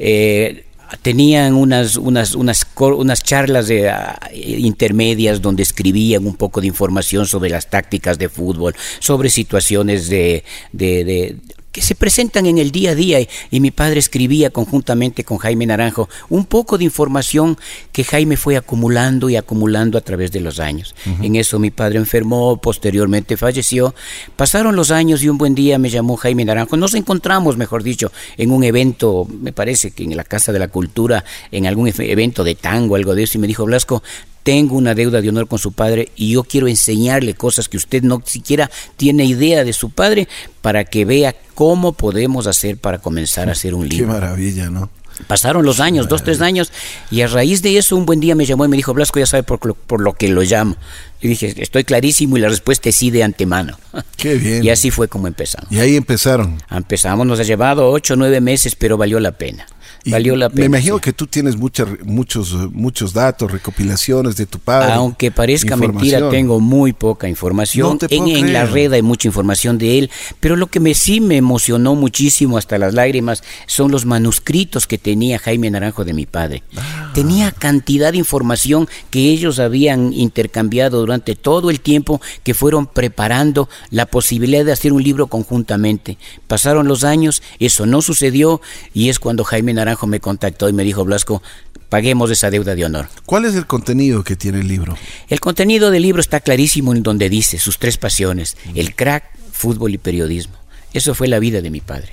eh, 0.00 0.64
tenían 1.02 1.54
unas, 1.54 1.96
unas, 1.96 2.34
unas, 2.34 2.66
unas 2.76 3.22
charlas 3.22 3.68
de, 3.68 3.90
ah, 3.90 4.18
intermedias 4.32 5.42
donde 5.42 5.62
escribían 5.62 6.26
un 6.26 6.34
poco 6.34 6.60
de 6.60 6.66
información 6.66 7.26
sobre 7.26 7.50
las 7.50 7.68
tácticas 7.68 8.18
de 8.18 8.28
fútbol, 8.28 8.74
sobre 8.98 9.30
situaciones 9.30 10.08
de, 10.08 10.44
de 10.72 11.36
que 11.72 11.82
se 11.82 11.94
presentan 11.94 12.46
en 12.46 12.58
el 12.58 12.70
día 12.70 12.92
a 12.92 12.94
día 12.94 13.20
y, 13.20 13.60
mi 13.60 13.70
padre 13.70 13.98
escribía 13.98 14.50
conjuntamente 14.50 15.24
con 15.24 15.38
Jaime 15.38 15.66
Naranjo 15.66 16.08
un 16.28 16.46
poco 16.46 16.78
de 16.78 16.84
información 16.84 17.58
que 17.92 18.04
Jaime 18.04 18.36
fue 18.36 18.56
acumulando 18.56 19.28
y 19.28 19.36
acumulando 19.36 19.98
a 19.98 20.00
través 20.00 20.32
de 20.32 20.40
los 20.40 20.60
años. 20.60 20.94
En 21.22 21.36
eso 21.36 21.58
mi 21.58 21.70
padre 21.70 21.98
enfermó, 21.98 22.56
posteriormente 22.58 23.36
falleció. 23.36 23.94
Pasaron 24.36 24.76
los 24.76 24.90
años 24.90 25.22
y 25.22 25.28
un 25.28 25.38
buen 25.38 25.54
día 25.54 25.78
me 25.78 25.90
llamó 25.90 26.16
Jaime 26.16 26.44
Naranjo. 26.44 26.76
Nos 26.76 26.94
encontramos, 26.94 27.56
mejor 27.56 27.82
dicho, 27.82 28.12
en 28.36 28.50
un 28.50 28.64
evento, 28.64 29.26
me 29.28 29.52
parece 29.52 29.90
que 29.90 30.04
en 30.04 30.16
la 30.16 30.24
Casa 30.24 30.52
de 30.52 30.58
la 30.58 30.68
Cultura, 30.68 31.24
en 31.50 31.66
algún 31.66 31.88
evento 31.88 32.44
de 32.44 32.54
tango, 32.54 32.96
algo 32.96 33.14
de 33.14 33.24
eso, 33.24 33.38
y 33.38 33.40
me 33.40 33.46
dijo, 33.46 33.64
Blasco, 33.64 34.02
tengo 34.48 34.76
una 34.76 34.94
deuda 34.94 35.20
de 35.20 35.28
honor 35.28 35.46
con 35.46 35.58
su 35.58 35.72
padre 35.72 36.08
y 36.16 36.30
yo 36.32 36.42
quiero 36.42 36.68
enseñarle 36.68 37.34
cosas 37.34 37.68
que 37.68 37.76
usted 37.76 38.02
no 38.02 38.22
siquiera 38.24 38.70
tiene 38.96 39.26
idea 39.26 39.62
de 39.62 39.74
su 39.74 39.90
padre 39.90 40.26
para 40.62 40.86
que 40.86 41.04
vea 41.04 41.36
cómo 41.54 41.92
podemos 41.92 42.46
hacer 42.46 42.78
para 42.78 42.96
comenzar 42.96 43.50
a 43.50 43.52
hacer 43.52 43.74
un 43.74 43.86
libro. 43.86 44.06
Qué 44.06 44.10
maravilla, 44.10 44.70
¿no? 44.70 44.88
Pasaron 45.26 45.66
los 45.66 45.80
años, 45.80 46.08
dos, 46.08 46.22
tres 46.22 46.40
años, 46.40 46.72
y 47.10 47.20
a 47.20 47.26
raíz 47.26 47.60
de 47.60 47.76
eso 47.76 47.94
un 47.94 48.06
buen 48.06 48.20
día 48.20 48.34
me 48.34 48.46
llamó 48.46 48.64
y 48.64 48.68
me 48.68 48.78
dijo, 48.78 48.94
Blasco 48.94 49.18
ya 49.18 49.26
sabe 49.26 49.42
por 49.42 49.66
lo, 49.66 49.74
por 49.74 50.00
lo 50.00 50.14
que 50.14 50.28
lo 50.28 50.40
llamo. 50.40 50.78
Y 51.20 51.28
dije, 51.28 51.54
estoy 51.58 51.84
clarísimo 51.84 52.38
y 52.38 52.40
la 52.40 52.48
respuesta 52.48 52.88
es 52.88 52.96
sí 52.96 53.10
de 53.10 53.24
antemano. 53.24 53.78
Qué 54.16 54.36
bien. 54.36 54.64
Y 54.64 54.70
así 54.70 54.90
fue 54.90 55.08
como 55.08 55.26
empezamos. 55.26 55.70
Y 55.70 55.78
ahí 55.78 55.94
empezaron. 55.94 56.56
Empezamos, 56.70 57.26
nos 57.26 57.38
ha 57.38 57.42
llevado 57.42 57.90
ocho 57.90 58.14
o 58.14 58.16
nueve 58.16 58.40
meses, 58.40 58.76
pero 58.76 58.96
valió 58.96 59.20
la 59.20 59.32
pena. 59.32 59.66
Valió 60.06 60.36
la 60.36 60.48
pena. 60.48 60.60
Me 60.60 60.66
imagino 60.66 60.98
que 60.98 61.12
tú 61.12 61.26
tienes 61.26 61.56
muchos, 61.56 61.88
muchos 62.04 63.12
datos, 63.12 63.50
recopilaciones 63.50 64.36
de 64.36 64.46
tu 64.46 64.58
padre. 64.58 64.92
Aunque 64.92 65.30
parezca 65.30 65.76
mentira, 65.76 66.28
tengo 66.30 66.60
muy 66.60 66.92
poca 66.92 67.28
información. 67.28 67.98
en, 68.08 68.52
la 68.52 68.64
red 68.66 68.92
hay 68.92 69.02
mucha 69.02 69.28
información 69.28 69.78
de 69.78 69.98
él, 69.98 70.10
pero 70.40 70.56
lo 70.56 70.68
que 70.68 70.80
me 70.80 70.94
sí 70.94 71.20
me 71.20 71.36
emocionó 71.36 71.94
muchísimo 71.94 72.58
hasta 72.58 72.78
las 72.78 72.94
lágrimas 72.94 73.42
son 73.66 73.90
los 73.90 74.06
manuscritos 74.06 74.86
que 74.86 74.98
tenía 74.98 75.38
Jaime 75.38 75.70
Naranjo 75.70 76.04
de 76.04 76.12
mi 76.12 76.26
padre. 76.26 76.62
Ah. 76.76 77.10
Tenía 77.14 77.50
cantidad 77.50 78.12
de 78.12 78.18
información 78.18 78.88
que 79.10 79.30
ellos 79.30 79.58
habían 79.58 80.12
intercambiado 80.12 81.00
durante 81.00 81.34
todo 81.34 81.70
el 81.70 81.80
tiempo 81.80 82.20
que 82.44 82.54
fueron 82.54 82.86
preparando 82.86 83.68
la 83.90 84.06
posibilidad 84.06 84.64
de 84.64 84.72
hacer 84.72 84.92
un 84.92 85.02
libro 85.02 85.26
conjuntamente. 85.26 86.18
Pasaron 86.46 86.86
los 86.86 87.04
años, 87.04 87.42
eso 87.58 87.86
no 87.86 88.02
sucedió 88.02 88.60
y 88.94 89.08
es 89.08 89.18
cuando 89.18 89.44
Jaime 89.44 89.74
Naranjo 89.74 89.87
me 90.06 90.20
contactó 90.20 90.68
y 90.68 90.72
me 90.72 90.84
dijo, 90.84 91.04
Blasco, 91.04 91.42
paguemos 91.88 92.30
esa 92.30 92.50
deuda 92.50 92.74
de 92.74 92.84
honor. 92.84 93.08
¿Cuál 93.24 93.44
es 93.44 93.54
el 93.54 93.66
contenido 93.66 94.24
que 94.24 94.36
tiene 94.36 94.60
el 94.60 94.68
libro? 94.68 94.96
El 95.28 95.40
contenido 95.40 95.90
del 95.90 96.02
libro 96.02 96.20
está 96.20 96.40
clarísimo 96.40 96.92
en 96.92 97.02
donde 97.02 97.28
dice 97.28 97.58
sus 97.58 97.78
tres 97.78 97.96
pasiones, 97.96 98.56
el 98.74 98.94
crack, 98.94 99.24
fútbol 99.52 99.94
y 99.94 99.98
periodismo. 99.98 100.57
Eso 100.92 101.14
fue 101.14 101.28
la 101.28 101.38
vida 101.38 101.60
de 101.60 101.70
mi 101.70 101.80
padre. 101.80 102.12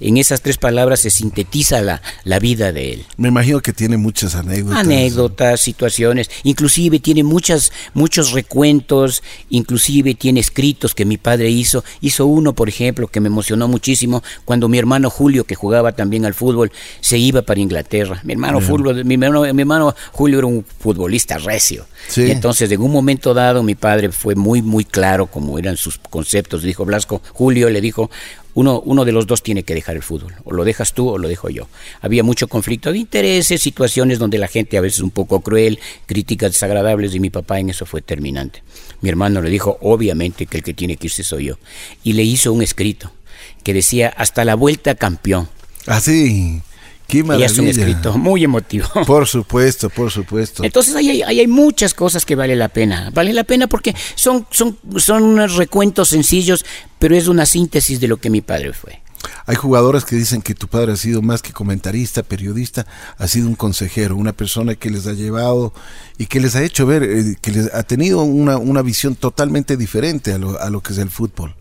En 0.00 0.16
esas 0.16 0.42
tres 0.42 0.58
palabras 0.58 1.00
se 1.00 1.10
sintetiza 1.10 1.80
la, 1.80 2.02
la, 2.24 2.38
vida 2.40 2.72
de 2.72 2.94
él. 2.94 3.04
Me 3.16 3.28
imagino 3.28 3.60
que 3.60 3.72
tiene 3.72 3.96
muchas 3.96 4.34
anécdotas. 4.34 4.80
Anécdotas, 4.80 5.60
situaciones, 5.60 6.28
inclusive 6.42 6.98
tiene 6.98 7.22
muchas, 7.22 7.72
muchos 7.94 8.32
recuentos, 8.32 9.22
inclusive 9.50 10.14
tiene 10.14 10.40
escritos 10.40 10.94
que 10.94 11.04
mi 11.04 11.16
padre 11.16 11.50
hizo. 11.50 11.84
Hizo 12.00 12.26
uno, 12.26 12.54
por 12.54 12.68
ejemplo, 12.68 13.06
que 13.06 13.20
me 13.20 13.28
emocionó 13.28 13.68
muchísimo 13.68 14.22
cuando 14.44 14.68
mi 14.68 14.78
hermano 14.78 15.10
Julio, 15.10 15.44
que 15.44 15.54
jugaba 15.54 15.92
también 15.92 16.24
al 16.24 16.34
fútbol, 16.34 16.72
se 17.00 17.18
iba 17.18 17.42
para 17.42 17.60
Inglaterra. 17.60 18.20
Mi 18.24 18.32
hermano, 18.32 18.60
Julio, 18.60 19.04
mi 19.04 19.14
hermano, 19.14 19.42
mi 19.54 19.62
hermano 19.62 19.94
Julio 20.12 20.38
era 20.38 20.46
un 20.46 20.64
futbolista 20.78 21.38
recio. 21.38 21.86
Y 22.16 22.30
entonces, 22.30 22.70
en 22.70 22.80
un 22.80 22.90
momento 22.90 23.32
dado, 23.34 23.62
mi 23.62 23.74
padre 23.74 24.10
fue 24.10 24.34
muy, 24.34 24.62
muy 24.62 24.84
claro 24.84 25.26
como 25.26 25.58
eran 25.58 25.76
sus 25.76 25.98
conceptos. 25.98 26.62
Dijo 26.62 26.84
Blasco, 26.84 27.22
Julio 27.32 27.70
le 27.70 27.80
dijo, 27.80 28.07
uno, 28.54 28.80
uno 28.80 29.04
de 29.04 29.12
los 29.12 29.26
dos 29.26 29.42
tiene 29.42 29.62
que 29.62 29.74
dejar 29.74 29.96
el 29.96 30.02
fútbol, 30.02 30.34
o 30.44 30.52
lo 30.52 30.64
dejas 30.64 30.92
tú 30.92 31.08
o 31.08 31.18
lo 31.18 31.28
dejo 31.28 31.48
yo. 31.48 31.68
Había 32.00 32.24
mucho 32.24 32.48
conflicto 32.48 32.92
de 32.92 32.98
intereses, 32.98 33.62
situaciones 33.62 34.18
donde 34.18 34.38
la 34.38 34.48
gente 34.48 34.76
a 34.76 34.80
veces 34.80 35.00
un 35.00 35.10
poco 35.10 35.40
cruel, 35.40 35.78
críticas 36.06 36.52
desagradables, 36.52 37.14
y 37.14 37.20
mi 37.20 37.30
papá 37.30 37.60
en 37.60 37.70
eso 37.70 37.86
fue 37.86 38.02
terminante. 38.02 38.62
Mi 39.00 39.10
hermano 39.10 39.40
le 39.42 39.50
dijo, 39.50 39.78
obviamente 39.80 40.46
que 40.46 40.58
el 40.58 40.62
que 40.64 40.74
tiene 40.74 40.96
que 40.96 41.06
irse 41.06 41.22
soy 41.22 41.46
yo. 41.46 41.58
Y 42.02 42.14
le 42.14 42.24
hizo 42.24 42.52
un 42.52 42.62
escrito 42.62 43.12
que 43.62 43.74
decía, 43.74 44.08
hasta 44.16 44.44
la 44.44 44.56
vuelta 44.56 44.94
campeón. 44.94 45.48
Así. 45.86 46.62
Qué 47.08 47.24
y 47.26 47.42
es 47.42 47.56
un 47.56 47.66
escrito 47.66 48.18
muy 48.18 48.44
emotivo. 48.44 48.86
Por 49.06 49.26
supuesto, 49.26 49.88
por 49.88 50.10
supuesto. 50.10 50.62
Entonces 50.62 50.94
ahí 50.94 51.22
hay, 51.22 51.40
hay, 51.40 51.46
muchas 51.46 51.94
cosas 51.94 52.26
que 52.26 52.34
vale 52.34 52.54
la 52.54 52.68
pena. 52.68 53.10
Vale 53.14 53.32
la 53.32 53.44
pena 53.44 53.66
porque 53.66 53.96
son, 54.14 54.46
son, 54.50 54.76
son 54.96 55.22
unos 55.22 55.56
recuentos 55.56 56.10
sencillos, 56.10 56.66
pero 56.98 57.16
es 57.16 57.26
una 57.26 57.46
síntesis 57.46 57.98
de 57.98 58.08
lo 58.08 58.18
que 58.18 58.28
mi 58.28 58.42
padre 58.42 58.74
fue. 58.74 59.00
Hay 59.46 59.56
jugadores 59.56 60.04
que 60.04 60.16
dicen 60.16 60.42
que 60.42 60.54
tu 60.54 60.68
padre 60.68 60.92
ha 60.92 60.96
sido 60.96 61.22
más 61.22 61.40
que 61.40 61.52
comentarista, 61.52 62.22
periodista, 62.22 62.86
ha 63.16 63.26
sido 63.26 63.48
un 63.48 63.54
consejero, 63.54 64.14
una 64.14 64.34
persona 64.34 64.74
que 64.74 64.90
les 64.90 65.06
ha 65.06 65.14
llevado 65.14 65.72
y 66.18 66.26
que 66.26 66.40
les 66.40 66.56
ha 66.56 66.62
hecho 66.62 66.84
ver, 66.84 67.02
eh, 67.02 67.36
que 67.40 67.52
les 67.52 67.72
ha 67.72 67.84
tenido 67.84 68.22
una, 68.22 68.58
una 68.58 68.82
visión 68.82 69.16
totalmente 69.16 69.78
diferente 69.78 70.34
a 70.34 70.38
lo, 70.38 70.60
a 70.60 70.68
lo 70.68 70.82
que 70.82 70.92
es 70.92 70.98
el 70.98 71.08
fútbol. 71.08 71.54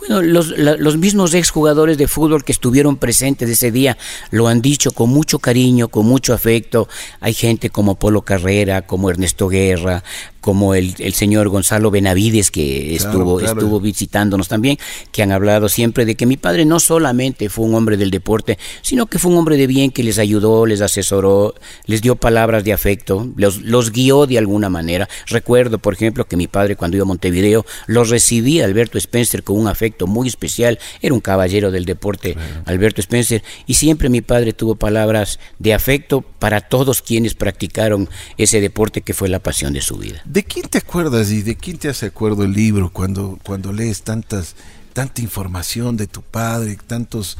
Bueno, 0.00 0.22
los, 0.22 0.48
los 0.56 0.96
mismos 0.96 1.34
exjugadores 1.34 1.98
de 1.98 2.08
fútbol 2.08 2.42
que 2.42 2.52
estuvieron 2.52 2.96
presentes 2.96 3.50
ese 3.50 3.70
día 3.70 3.98
lo 4.30 4.48
han 4.48 4.62
dicho 4.62 4.92
con 4.92 5.10
mucho 5.10 5.38
cariño, 5.38 5.88
con 5.88 6.06
mucho 6.06 6.32
afecto. 6.32 6.88
Hay 7.20 7.34
gente 7.34 7.68
como 7.68 7.96
Polo 7.96 8.22
Carrera, 8.22 8.86
como 8.86 9.10
Ernesto 9.10 9.48
Guerra, 9.48 10.02
como 10.40 10.74
el, 10.74 10.94
el, 10.98 11.12
señor 11.12 11.48
Gonzalo 11.48 11.90
Benavides, 11.90 12.50
que 12.50 12.94
estuvo, 12.94 13.40
estuvo 13.40 13.78
visitándonos 13.78 14.48
también, 14.48 14.78
que 15.12 15.22
han 15.22 15.32
hablado 15.32 15.68
siempre 15.68 16.04
de 16.04 16.14
que 16.14 16.26
mi 16.26 16.36
padre 16.36 16.64
no 16.64 16.80
solamente 16.80 17.50
fue 17.50 17.66
un 17.66 17.74
hombre 17.74 17.96
del 17.96 18.10
deporte, 18.10 18.58
sino 18.82 19.06
que 19.06 19.18
fue 19.18 19.30
un 19.30 19.38
hombre 19.38 19.56
de 19.56 19.66
bien 19.66 19.90
que 19.90 20.02
les 20.02 20.18
ayudó, 20.18 20.64
les 20.66 20.80
asesoró, 20.80 21.54
les 21.84 22.00
dio 22.00 22.16
palabras 22.16 22.64
de 22.64 22.72
afecto, 22.72 23.28
los, 23.36 23.58
los 23.58 23.92
guió 23.92 24.26
de 24.26 24.38
alguna 24.38 24.70
manera. 24.70 25.08
Recuerdo, 25.26 25.78
por 25.78 25.94
ejemplo, 25.94 26.26
que 26.26 26.36
mi 26.36 26.46
padre 26.46 26.76
cuando 26.76 26.96
iba 26.96 27.04
a 27.04 27.06
Montevideo, 27.06 27.66
los 27.86 28.08
recibía 28.08 28.64
Alberto 28.64 28.96
Spencer 28.96 29.42
con 29.42 29.58
un 29.58 29.68
afecto 29.68 29.89
muy 30.06 30.28
especial, 30.28 30.78
era 31.00 31.14
un 31.14 31.20
caballero 31.20 31.70
del 31.70 31.84
deporte, 31.84 32.36
Alberto 32.66 33.00
Spencer, 33.00 33.42
y 33.66 33.74
siempre 33.74 34.08
mi 34.08 34.20
padre 34.20 34.52
tuvo 34.52 34.74
palabras 34.74 35.38
de 35.58 35.74
afecto 35.74 36.22
para 36.22 36.60
todos 36.60 37.02
quienes 37.02 37.34
practicaron 37.34 38.08
ese 38.36 38.60
deporte 38.60 39.02
que 39.02 39.14
fue 39.14 39.28
la 39.28 39.38
pasión 39.38 39.72
de 39.72 39.80
su 39.80 39.96
vida. 39.96 40.22
¿De 40.24 40.44
quién 40.44 40.68
te 40.68 40.78
acuerdas 40.78 41.30
y 41.30 41.42
de 41.42 41.56
quién 41.56 41.78
te 41.78 41.88
hace 41.88 42.06
acuerdo 42.06 42.44
el 42.44 42.52
libro 42.52 42.90
cuando, 42.90 43.38
cuando 43.42 43.72
lees 43.72 44.02
tantas, 44.02 44.56
tanta 44.92 45.22
información 45.22 45.96
de 45.96 46.06
tu 46.06 46.22
padre, 46.22 46.76
tantas 46.86 47.36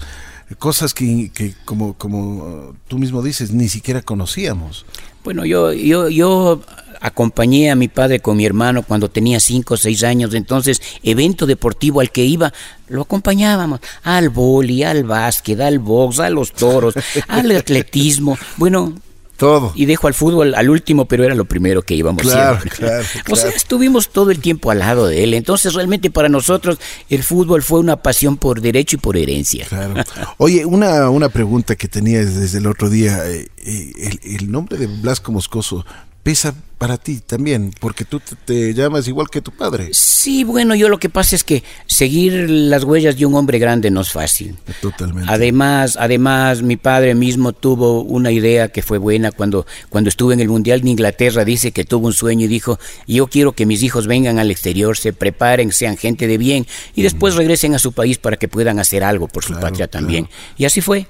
cosas 0.58 0.94
que, 0.94 1.30
que, 1.32 1.54
como, 1.64 1.94
como 1.94 2.74
tú 2.88 2.98
mismo 2.98 3.22
dices, 3.22 3.52
ni 3.52 3.68
siquiera 3.68 4.02
conocíamos? 4.02 4.84
Bueno, 5.22 5.44
yo, 5.44 5.72
yo, 5.72 6.08
yo 6.08 6.60
acompañé 7.00 7.70
a 7.70 7.74
mi 7.74 7.88
padre 7.88 8.20
con 8.20 8.36
mi 8.36 8.44
hermano 8.44 8.82
cuando 8.82 9.08
tenía 9.08 9.40
cinco 9.40 9.74
o 9.74 9.76
seis 9.76 10.02
años, 10.04 10.34
entonces 10.34 10.80
evento 11.02 11.46
deportivo 11.46 12.00
al 12.00 12.10
que 12.10 12.24
iba, 12.24 12.52
lo 12.88 13.02
acompañábamos 13.02 13.80
al 14.02 14.28
boli, 14.28 14.82
al 14.82 15.04
básquet, 15.04 15.60
al 15.60 15.78
box, 15.78 16.20
a 16.20 16.30
los 16.30 16.52
toros, 16.52 16.94
al 17.28 17.50
atletismo. 17.52 18.38
Bueno, 18.56 18.94
todo. 19.40 19.72
Y 19.74 19.86
dejo 19.86 20.06
al 20.06 20.12
fútbol 20.12 20.54
al 20.54 20.68
último, 20.68 21.06
pero 21.06 21.24
era 21.24 21.34
lo 21.34 21.46
primero 21.46 21.80
que 21.80 21.94
íbamos 21.94 22.20
claro, 22.20 22.58
Claro, 22.68 23.04
O 23.30 23.36
sea, 23.36 23.48
estuvimos 23.48 24.10
todo 24.10 24.30
el 24.30 24.38
tiempo 24.38 24.70
al 24.70 24.80
lado 24.80 25.06
de 25.06 25.24
él. 25.24 25.32
Entonces, 25.32 25.72
realmente 25.72 26.10
para 26.10 26.28
nosotros 26.28 26.78
el 27.08 27.22
fútbol 27.22 27.62
fue 27.62 27.80
una 27.80 27.96
pasión 27.96 28.36
por 28.36 28.60
derecho 28.60 28.96
y 28.96 28.98
por 28.98 29.16
herencia. 29.16 29.64
Claro. 29.66 29.94
Oye, 30.36 30.66
una, 30.66 31.08
una 31.08 31.30
pregunta 31.30 31.74
que 31.74 31.88
tenía 31.88 32.18
desde 32.18 32.58
el 32.58 32.66
otro 32.66 32.90
día. 32.90 33.26
Eh, 33.30 33.48
eh, 33.64 33.92
el, 33.96 34.20
el, 34.22 34.52
nombre 34.52 34.76
de 34.76 34.86
Blasco 34.86 35.32
Moscoso 35.32 35.86
pesa 36.22 36.54
para 36.80 36.96
ti 36.96 37.20
también, 37.20 37.74
porque 37.78 38.06
tú 38.06 38.22
te, 38.46 38.72
llamas 38.72 39.06
igual 39.06 39.28
que 39.28 39.42
tu 39.42 39.50
padre. 39.50 39.90
Sí, 39.92 40.44
bueno, 40.44 40.74
yo 40.74 40.88
lo 40.88 40.98
que 40.98 41.10
pasa 41.10 41.36
es 41.36 41.44
que 41.44 41.62
seguir 41.84 42.48
las 42.48 42.84
huellas 42.84 43.18
de 43.18 43.26
un 43.26 43.34
hombre 43.34 43.58
grande 43.58 43.90
no 43.90 44.00
es 44.00 44.10
fácil. 44.10 44.56
Totalmente. 44.80 45.30
Además, 45.30 45.98
además 46.00 46.62
mi 46.62 46.78
padre 46.78 47.14
mismo 47.14 47.52
tuvo 47.52 48.00
una 48.00 48.30
idea 48.30 48.68
que 48.68 48.80
fue 48.80 48.96
buena 48.96 49.30
cuando 49.30 49.66
cuando 49.90 50.08
estuve 50.08 50.32
en 50.32 50.40
el 50.40 50.48
Mundial 50.48 50.80
de 50.80 50.88
Inglaterra, 50.88 51.44
dice 51.44 51.70
que 51.70 51.84
tuvo 51.84 52.06
un 52.06 52.14
sueño 52.14 52.46
y 52.46 52.48
dijo, 52.48 52.78
"Yo 53.06 53.26
quiero 53.26 53.52
que 53.52 53.66
mis 53.66 53.82
hijos 53.82 54.06
vengan 54.06 54.38
al 54.38 54.50
exterior, 54.50 54.96
se 54.96 55.12
preparen, 55.12 55.72
sean 55.72 55.98
gente 55.98 56.26
de 56.26 56.38
bien 56.38 56.66
y 56.94 57.02
después 57.02 57.34
regresen 57.34 57.74
a 57.74 57.78
su 57.78 57.92
país 57.92 58.16
para 58.16 58.38
que 58.38 58.48
puedan 58.48 58.78
hacer 58.78 59.04
algo 59.04 59.28
por 59.28 59.44
su 59.44 59.52
patria 59.52 59.86
también." 59.86 60.30
Y 60.56 60.64
así 60.64 60.80
fue. 60.80 61.06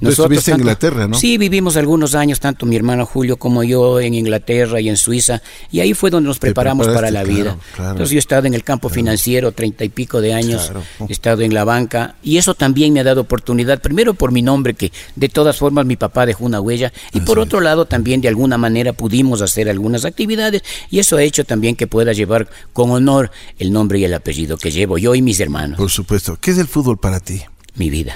Nosotros 0.00 0.18
estuviste 0.18 0.50
en 0.50 0.58
Inglaterra, 0.58 1.06
¿no? 1.06 1.16
Sí, 1.16 1.38
vivimos 1.38 1.76
algunos 1.76 2.16
años 2.16 2.40
tanto 2.40 2.66
mi 2.66 2.74
hermano 2.74 3.06
Julio 3.06 3.36
como 3.36 3.62
yo 3.62 4.00
en 4.00 4.14
Inglaterra 4.14 4.80
y 4.80 4.88
en 4.88 4.96
Suecia 4.96 5.11
Suiza, 5.12 5.42
y 5.70 5.80
ahí 5.80 5.92
fue 5.92 6.08
donde 6.08 6.28
nos 6.28 6.38
preparamos 6.38 6.88
para 6.88 7.10
la 7.10 7.22
vida. 7.22 7.58
Entonces 7.76 8.10
yo 8.10 8.16
he 8.16 8.18
estado 8.18 8.46
en 8.46 8.54
el 8.54 8.64
campo 8.64 8.88
financiero 8.88 9.52
treinta 9.52 9.84
y 9.84 9.90
pico 9.90 10.22
de 10.22 10.32
años, 10.32 10.72
he 11.06 11.12
estado 11.12 11.42
en 11.42 11.52
la 11.52 11.64
banca, 11.64 12.14
y 12.22 12.38
eso 12.38 12.54
también 12.54 12.94
me 12.94 13.00
ha 13.00 13.04
dado 13.04 13.20
oportunidad, 13.20 13.82
primero 13.82 14.14
por 14.14 14.32
mi 14.32 14.40
nombre, 14.40 14.72
que 14.72 14.90
de 15.16 15.28
todas 15.28 15.58
formas 15.58 15.84
mi 15.84 15.96
papá 15.96 16.24
dejó 16.24 16.46
una 16.46 16.62
huella, 16.62 16.94
y 17.12 17.20
por 17.20 17.38
otro 17.38 17.60
lado 17.60 17.84
también 17.84 18.22
de 18.22 18.28
alguna 18.28 18.56
manera 18.56 18.94
pudimos 18.94 19.42
hacer 19.42 19.68
algunas 19.68 20.06
actividades, 20.06 20.62
y 20.90 20.98
eso 20.98 21.18
ha 21.18 21.22
hecho 21.22 21.44
también 21.44 21.76
que 21.76 21.86
pueda 21.86 22.14
llevar 22.14 22.48
con 22.72 22.90
honor 22.90 23.30
el 23.58 23.70
nombre 23.70 23.98
y 23.98 24.04
el 24.04 24.14
apellido 24.14 24.56
que 24.56 24.70
llevo 24.70 24.96
yo 24.96 25.14
y 25.14 25.20
mis 25.20 25.40
hermanos. 25.40 25.76
Por 25.76 25.90
supuesto. 25.90 26.38
¿Qué 26.40 26.52
es 26.52 26.58
el 26.58 26.68
fútbol 26.68 26.98
para 26.98 27.20
ti? 27.20 27.42
Mi 27.74 27.88
vida. 27.88 28.14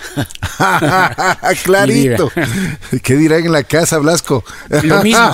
Clarito. 1.64 2.30
¿Qué 3.02 3.16
dirán 3.16 3.46
en 3.46 3.52
la 3.52 3.62
casa, 3.62 3.98
Blasco? 3.98 4.44
Lo 4.82 5.02
mismo. 5.02 5.30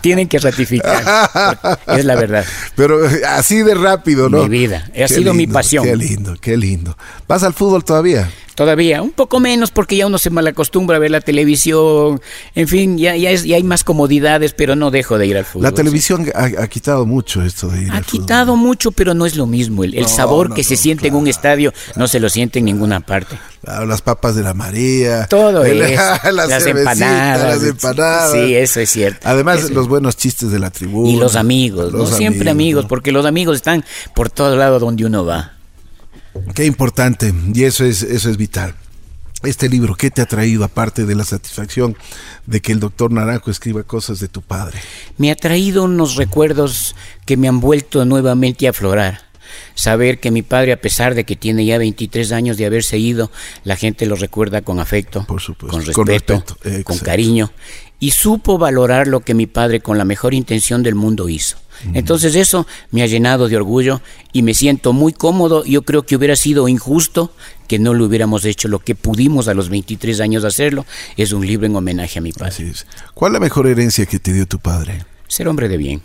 Tienen 0.00 0.28
que 0.28 0.38
ratificar. 0.38 1.02
Es 1.86 2.04
la 2.04 2.14
verdad. 2.14 2.44
Pero 2.76 3.00
así 3.28 3.62
de 3.62 3.74
rápido, 3.74 4.30
¿no? 4.30 4.44
Mi 4.44 4.48
vida. 4.48 4.90
Ha 5.02 5.08
sido 5.08 5.34
mi 5.34 5.46
pasión. 5.46 5.84
Qué 5.84 5.96
lindo, 5.96 6.36
qué 6.40 6.56
lindo. 6.56 6.96
¿Vas 7.28 7.42
al 7.42 7.52
fútbol 7.52 7.84
todavía? 7.84 8.30
Todavía, 8.54 9.02
un 9.02 9.10
poco 9.10 9.40
menos 9.40 9.72
porque 9.72 9.96
ya 9.96 10.06
uno 10.06 10.16
se 10.18 10.30
malacostumbra 10.30 10.96
a 10.96 11.00
ver 11.00 11.10
la 11.10 11.20
televisión, 11.20 12.20
en 12.54 12.68
fin, 12.68 12.98
ya, 12.98 13.16
ya, 13.16 13.30
es, 13.30 13.44
ya 13.44 13.56
hay 13.56 13.64
más 13.64 13.82
comodidades, 13.82 14.52
pero 14.52 14.76
no 14.76 14.92
dejo 14.92 15.18
de 15.18 15.26
ir 15.26 15.36
al 15.36 15.44
fútbol. 15.44 15.64
La 15.64 15.72
televisión 15.72 16.30
ha, 16.34 16.66
quitado 16.68 17.04
mucho 17.04 17.42
esto 17.42 17.68
de 17.68 17.82
ir 17.82 17.92
Ha 17.92 18.00
quitado 18.02 18.54
mucho, 18.54 18.92
pero 18.92 19.12
no 19.14 19.26
es 19.26 19.36
lo 19.36 19.46
mismo. 19.46 19.82
El, 19.82 20.06
sabor 20.06 20.54
que 20.54 20.62
se 20.62 20.76
siente 20.76 21.08
en 21.08 21.16
un 21.16 21.26
estadio 21.26 21.72
no 21.96 22.06
se 22.06 22.20
lo 22.20 22.28
siente 22.28 22.60
en 22.60 22.66
ninguna 22.66 23.00
parte. 23.00 23.36
las 23.62 24.02
papas 24.02 24.36
de 24.36 24.42
la 24.42 24.54
María. 24.54 25.26
Todo 25.26 25.64
eso. 25.64 26.02
las, 26.32 26.66
empanadas. 26.66 27.60
Las 27.60 27.62
empanadas. 27.64 28.32
Sí, 28.32 28.54
eso 28.54 28.80
es 28.80 28.90
cierto. 28.90 29.28
Además, 29.28 29.70
los 29.70 29.88
buenos 29.88 30.16
chistes 30.16 30.50
de 30.52 30.60
la 30.60 30.70
tribuna. 30.70 31.10
Y 31.10 31.16
los 31.16 31.34
amigos, 31.34 31.92
¿no? 31.92 32.06
Siempre 32.06 32.50
amigos, 32.50 32.86
porque 32.88 33.10
los 33.10 33.26
amigos 33.26 33.56
están 33.56 33.84
por 34.14 34.30
todo 34.30 34.56
lado 34.56 34.78
donde 34.78 35.04
uno 35.04 35.24
va. 35.24 35.53
Qué 36.54 36.64
importante, 36.64 37.32
y 37.52 37.64
eso 37.64 37.84
es, 37.84 38.02
eso 38.02 38.30
es 38.30 38.36
vital. 38.36 38.74
Este 39.42 39.68
libro, 39.68 39.94
¿qué 39.94 40.10
te 40.10 40.22
ha 40.22 40.26
traído 40.26 40.64
aparte 40.64 41.04
de 41.04 41.14
la 41.14 41.24
satisfacción 41.24 41.96
de 42.46 42.60
que 42.60 42.72
el 42.72 42.80
doctor 42.80 43.12
Naranjo 43.12 43.50
escriba 43.50 43.82
cosas 43.82 44.18
de 44.20 44.28
tu 44.28 44.40
padre? 44.40 44.78
Me 45.18 45.30
ha 45.30 45.36
traído 45.36 45.84
unos 45.84 46.16
recuerdos 46.16 46.96
que 47.26 47.36
me 47.36 47.48
han 47.48 47.60
vuelto 47.60 48.04
nuevamente 48.04 48.66
a 48.66 48.70
aflorar. 48.70 49.20
Saber 49.74 50.18
que 50.18 50.30
mi 50.30 50.42
padre, 50.42 50.72
a 50.72 50.80
pesar 50.80 51.14
de 51.14 51.24
que 51.24 51.36
tiene 51.36 51.64
ya 51.64 51.78
23 51.78 52.32
años 52.32 52.56
de 52.56 52.66
haberse 52.66 52.96
ido, 52.98 53.30
la 53.64 53.76
gente 53.76 54.06
lo 54.06 54.16
recuerda 54.16 54.62
con 54.62 54.80
afecto, 54.80 55.26
con 55.26 55.84
respeto, 55.84 56.44
con 56.84 56.98
cariño, 56.98 57.52
y 58.04 58.10
supo 58.10 58.58
valorar 58.58 59.08
lo 59.08 59.20
que 59.20 59.32
mi 59.32 59.46
padre 59.46 59.80
con 59.80 59.96
la 59.96 60.04
mejor 60.04 60.34
intención 60.34 60.82
del 60.82 60.94
mundo 60.94 61.30
hizo. 61.30 61.56
Entonces 61.94 62.34
eso 62.34 62.66
me 62.90 63.02
ha 63.02 63.06
llenado 63.06 63.48
de 63.48 63.56
orgullo 63.56 64.02
y 64.30 64.42
me 64.42 64.52
siento 64.52 64.92
muy 64.92 65.14
cómodo. 65.14 65.64
Yo 65.64 65.80
creo 65.82 66.02
que 66.02 66.14
hubiera 66.14 66.36
sido 66.36 66.68
injusto 66.68 67.32
que 67.66 67.78
no 67.78 67.94
lo 67.94 68.04
hubiéramos 68.04 68.44
hecho 68.44 68.68
lo 68.68 68.80
que 68.80 68.94
pudimos 68.94 69.48
a 69.48 69.54
los 69.54 69.70
23 69.70 70.20
años 70.20 70.44
hacerlo. 70.44 70.84
Es 71.16 71.32
un 71.32 71.46
libro 71.46 71.64
en 71.66 71.76
homenaje 71.76 72.18
a 72.18 72.22
mi 72.22 72.32
padre. 72.32 72.74
¿Cuál 73.14 73.32
es 73.32 73.32
la 73.32 73.40
mejor 73.40 73.68
herencia 73.68 74.04
que 74.04 74.18
te 74.18 74.34
dio 74.34 74.46
tu 74.46 74.58
padre? 74.58 75.06
Ser 75.26 75.48
hombre 75.48 75.70
de 75.70 75.78
bien. 75.78 76.02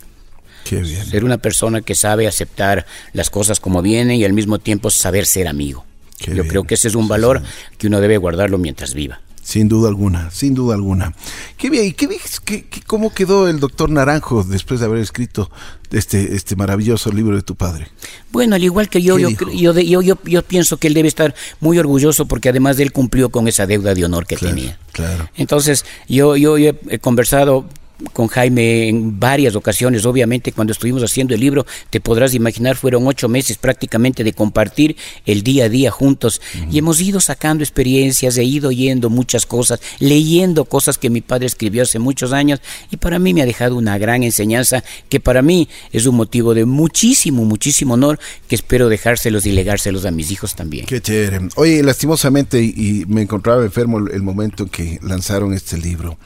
Qué 0.64 0.76
bien. 0.76 1.04
Ser 1.04 1.22
una 1.22 1.36
persona 1.36 1.82
que 1.82 1.94
sabe 1.94 2.26
aceptar 2.26 2.86
las 3.12 3.28
cosas 3.28 3.60
como 3.60 3.82
vienen 3.82 4.16
y 4.16 4.24
al 4.24 4.32
mismo 4.32 4.58
tiempo 4.58 4.88
saber 4.88 5.26
ser 5.26 5.48
amigo. 5.48 5.84
Yo 6.18 6.46
creo 6.48 6.64
que 6.64 6.76
ese 6.76 6.88
es 6.88 6.94
un 6.94 7.08
valor 7.08 7.42
que 7.76 7.88
uno 7.88 8.00
debe 8.00 8.16
guardarlo 8.16 8.56
mientras 8.56 8.94
viva. 8.94 9.20
Sin 9.42 9.68
duda 9.68 9.88
alguna, 9.88 10.30
sin 10.30 10.54
duda 10.54 10.74
alguna. 10.74 11.14
Qué 11.56 11.70
bien, 11.70 11.92
¿qué, 11.92 12.08
qué, 12.44 12.64
cómo 12.86 13.12
quedó 13.12 13.48
el 13.48 13.58
doctor 13.58 13.90
Naranjo 13.90 14.44
después 14.44 14.80
de 14.80 14.86
haber 14.86 15.00
escrito 15.00 15.50
este, 15.90 16.34
este 16.36 16.56
maravilloso 16.56 17.10
libro 17.10 17.36
de 17.36 17.42
tu 17.42 17.54
padre? 17.56 17.88
Bueno, 18.32 18.56
al 18.56 18.62
igual 18.62 18.88
que 18.88 19.02
yo, 19.02 19.18
yo, 19.18 19.30
yo, 19.30 19.72
yo, 19.72 20.16
yo, 20.24 20.42
pienso 20.42 20.76
que 20.76 20.88
él 20.88 20.94
debe 20.94 21.08
estar 21.08 21.34
muy 21.58 21.78
orgulloso 21.78 22.26
porque 22.26 22.50
además 22.50 22.76
de 22.76 22.84
él 22.84 22.92
cumplió 22.92 23.30
con 23.30 23.48
esa 23.48 23.66
deuda 23.66 23.94
de 23.94 24.04
honor 24.04 24.26
que 24.26 24.36
tenía. 24.36 24.78
Claro. 24.92 25.28
Entonces, 25.36 25.84
yo, 26.06 26.36
yo 26.36 26.56
he 26.58 26.98
conversado 27.00 27.66
con 28.12 28.28
Jaime 28.28 28.88
en 28.88 29.18
varias 29.18 29.54
ocasiones, 29.56 30.06
obviamente 30.06 30.52
cuando 30.52 30.72
estuvimos 30.72 31.02
haciendo 31.02 31.34
el 31.34 31.40
libro, 31.40 31.66
te 31.90 32.00
podrás 32.00 32.34
imaginar, 32.34 32.76
fueron 32.76 33.06
ocho 33.06 33.28
meses 33.28 33.58
prácticamente 33.58 34.24
de 34.24 34.32
compartir 34.32 34.96
el 35.26 35.42
día 35.42 35.64
a 35.64 35.68
día 35.68 35.90
juntos 35.90 36.40
y 36.70 36.78
hemos 36.78 37.00
ido 37.00 37.20
sacando 37.20 37.62
experiencias, 37.62 38.36
he 38.38 38.44
ido 38.44 38.68
oyendo 38.68 39.10
muchas 39.10 39.46
cosas, 39.46 39.80
leyendo 39.98 40.64
cosas 40.64 40.98
que 40.98 41.10
mi 41.10 41.20
padre 41.20 41.46
escribió 41.46 41.82
hace 41.82 41.98
muchos 41.98 42.32
años 42.32 42.60
y 42.90 42.96
para 42.96 43.18
mí 43.18 43.34
me 43.34 43.42
ha 43.42 43.46
dejado 43.46 43.76
una 43.76 43.98
gran 43.98 44.22
enseñanza 44.22 44.82
que 45.08 45.20
para 45.20 45.42
mí 45.42 45.68
es 45.92 46.06
un 46.06 46.16
motivo 46.16 46.54
de 46.54 46.64
muchísimo, 46.64 47.44
muchísimo 47.44 47.94
honor 47.94 48.18
que 48.48 48.54
espero 48.54 48.88
dejárselos 48.88 49.46
y 49.46 49.52
legárselos 49.52 50.04
a 50.04 50.10
mis 50.10 50.30
hijos 50.30 50.54
también. 50.54 50.86
Qué 50.86 51.00
chévere. 51.00 51.48
Oye, 51.56 51.82
lastimosamente, 51.82 52.62
y 52.62 53.04
me 53.08 53.22
encontraba 53.22 53.64
enfermo 53.64 53.98
el 53.98 54.22
momento 54.22 54.64
en 54.64 54.68
que 54.68 54.98
lanzaron 55.02 55.52
este 55.52 55.78
libro 55.78 56.18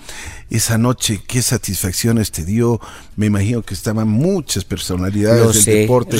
esa 0.50 0.78
noche, 0.78 1.20
qué 1.26 1.42
satisfacciones 1.64 2.30
te 2.30 2.44
dio. 2.44 2.78
Me 3.16 3.26
imagino 3.26 3.62
que 3.62 3.72
estaban 3.72 4.06
muchas 4.06 4.64
personalidades 4.64 5.64
del 5.64 5.82
deporte 5.82 6.18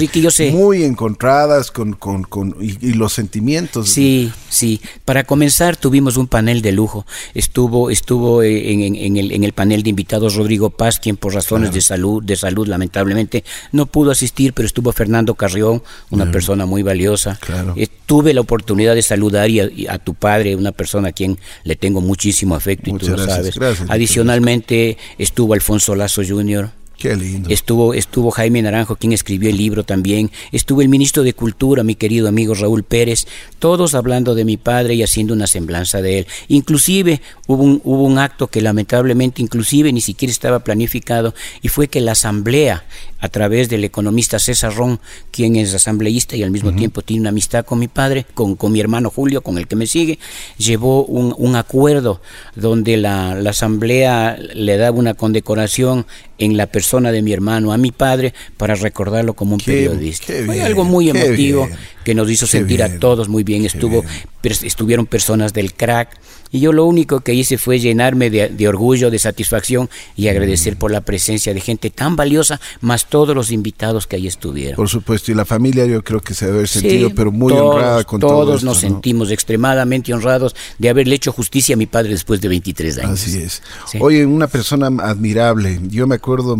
muy 0.52 0.84
encontradas 0.84 1.70
con, 1.70 1.92
con, 1.92 2.22
con 2.22 2.56
y, 2.60 2.94
los 2.94 3.12
sentimientos. 3.12 3.90
Sí, 3.90 4.32
sí. 4.48 4.80
Para 5.04 5.24
comenzar 5.24 5.76
tuvimos 5.76 6.16
un 6.16 6.28
panel 6.28 6.62
de 6.62 6.72
lujo. 6.72 7.04
Estuvo, 7.34 7.90
estuvo 7.90 8.42
en, 8.42 8.94
en, 8.94 9.16
el, 9.18 9.32
en 9.32 9.44
el 9.44 9.52
panel 9.52 9.82
de 9.82 9.90
invitados 9.90 10.34
Rodrigo 10.34 10.70
Paz, 10.70 10.98
quien 10.98 11.16
por 11.18 11.34
razones 11.34 11.72
de 11.74 11.82
salud, 11.82 12.22
de 12.22 12.36
salud 12.36 12.66
lamentablemente 12.66 13.44
no 13.72 13.84
pudo 13.84 14.12
asistir, 14.12 14.54
pero 14.54 14.66
estuvo 14.66 14.92
Fernando 14.92 15.34
Carrión, 15.34 15.82
una 16.10 16.30
persona 16.30 16.64
muy 16.64 16.82
valiosa. 16.82 17.38
Claro. 17.40 17.74
Tuve 18.06 18.34
la 18.34 18.40
oportunidad 18.40 18.94
de 18.94 19.02
saludar 19.02 19.48
y 19.50 19.86
a, 19.88 19.98
tu 19.98 20.14
padre, 20.14 20.56
una 20.56 20.72
persona 20.72 21.08
a 21.08 21.12
quien 21.12 21.38
le 21.64 21.76
tengo 21.76 22.00
muchísimo 22.00 22.54
afecto 22.54 22.90
y 22.90 22.98
tú 22.98 23.08
lo 23.08 23.18
sabes. 23.18 23.58
Adicionalmente 23.88 24.98
estuvo 25.18 25.54
Alfonso 25.54 25.94
Lazo 25.94 26.22
Jr., 26.26 26.70
Qué 26.98 27.16
lindo. 27.16 27.50
Estuvo, 27.50 27.92
estuvo 27.92 28.30
Jaime 28.30 28.62
Naranjo, 28.62 28.96
quien 28.96 29.12
escribió 29.12 29.50
el 29.50 29.56
libro 29.56 29.84
también. 29.84 30.30
Estuvo 30.52 30.80
el 30.80 30.88
ministro 30.88 31.22
de 31.22 31.34
Cultura, 31.34 31.82
mi 31.82 31.96
querido 31.96 32.28
amigo 32.28 32.54
Raúl 32.54 32.84
Pérez. 32.84 33.26
Todos 33.58 33.94
hablando 33.94 34.34
de 34.34 34.44
mi 34.44 34.56
padre 34.56 34.94
y 34.94 35.02
haciendo 35.02 35.34
una 35.34 35.46
semblanza 35.46 36.00
de 36.02 36.20
él. 36.20 36.26
Inclusive 36.48 37.20
hubo 37.46 37.62
un, 37.62 37.80
hubo 37.84 38.04
un 38.04 38.18
acto 38.18 38.46
que 38.46 38.60
lamentablemente 38.60 39.42
inclusive 39.42 39.92
ni 39.92 40.00
siquiera 40.00 40.30
estaba 40.30 40.60
planificado 40.60 41.34
y 41.62 41.68
fue 41.68 41.88
que 41.88 42.00
la 42.00 42.12
asamblea, 42.12 42.84
a 43.24 43.28
través 43.30 43.70
del 43.70 43.84
economista 43.84 44.38
César 44.38 44.74
Ron, 44.74 45.00
quien 45.30 45.56
es 45.56 45.72
asambleísta 45.72 46.36
y 46.36 46.42
al 46.42 46.50
mismo 46.50 46.74
tiempo 46.74 47.00
tiene 47.00 47.22
una 47.22 47.30
amistad 47.30 47.64
con 47.64 47.78
mi 47.78 47.88
padre, 47.88 48.26
con, 48.34 48.54
con, 48.54 48.70
mi 48.70 48.80
hermano 48.80 49.08
Julio, 49.08 49.40
con 49.40 49.56
el 49.56 49.66
que 49.66 49.76
me 49.76 49.86
sigue, 49.86 50.18
llevó 50.58 51.06
un, 51.06 51.34
un 51.38 51.56
acuerdo 51.56 52.20
donde 52.54 52.98
la, 52.98 53.34
la 53.34 53.48
asamblea 53.48 54.36
le 54.52 54.76
daba 54.76 54.98
una 54.98 55.14
condecoración 55.14 56.04
en 56.36 56.58
la 56.58 56.66
persona 56.66 57.12
de 57.12 57.22
mi 57.22 57.32
hermano 57.32 57.72
a 57.72 57.78
mi 57.78 57.92
padre 57.92 58.34
para 58.58 58.74
recordarlo 58.74 59.32
como 59.32 59.54
un 59.54 59.60
periodista. 59.60 60.34
Fue 60.44 60.60
algo 60.60 60.84
muy 60.84 61.08
emotivo 61.08 61.66
que 62.04 62.14
nos 62.14 62.30
hizo 62.30 62.46
sentir 62.46 62.82
a 62.82 62.98
todos 62.98 63.28
muy 63.28 63.42
bien. 63.42 63.64
Estuvo, 63.64 64.04
estuvieron 64.42 65.06
personas 65.06 65.52
del 65.52 65.74
crack, 65.74 66.18
y 66.54 66.60
yo 66.60 66.72
lo 66.72 66.84
único 66.84 67.18
que 67.18 67.34
hice 67.34 67.58
fue 67.58 67.80
llenarme 67.80 68.30
de, 68.30 68.68
orgullo, 68.68 69.10
de 69.10 69.18
satisfacción 69.18 69.90
y 70.14 70.28
agradecer 70.28 70.76
por 70.76 70.92
la 70.92 71.00
presencia 71.00 71.52
de 71.52 71.60
gente 71.60 71.90
tan 71.90 72.14
valiosa, 72.14 72.60
más 72.80 73.06
todos 73.08 73.34
los 73.34 73.50
invitados 73.50 74.06
que 74.06 74.14
ahí 74.14 74.28
estuvieron. 74.28 74.76
Por 74.76 74.88
supuesto, 74.88 75.32
y 75.32 75.34
la 75.34 75.44
familia 75.44 75.84
yo 75.84 76.04
creo 76.04 76.20
que 76.20 76.32
se 76.32 76.44
debe 76.44 76.58
haber 76.58 76.68
sentido, 76.68 77.10
pero 77.12 77.32
muy 77.32 77.52
honrada 77.52 78.04
con 78.04 78.20
todos 78.20 78.32
todo 78.32 78.44
Todos 78.44 78.62
nos 78.62 78.78
sentimos 78.78 79.32
extremadamente 79.32 80.14
honrados 80.14 80.54
de 80.78 80.88
haberle 80.88 81.16
hecho 81.16 81.32
justicia 81.32 81.74
a 81.74 81.76
mi 81.76 81.86
padre 81.86 82.10
después 82.10 82.40
de 82.40 82.46
23 82.46 82.98
años. 82.98 83.10
Así 83.10 83.36
es. 83.36 83.60
Oye, 83.98 84.24
una 84.24 84.46
persona 84.46 84.86
admirable. 85.02 85.80
Yo 85.88 86.06
me 86.06 86.14
acuerdo, 86.14 86.56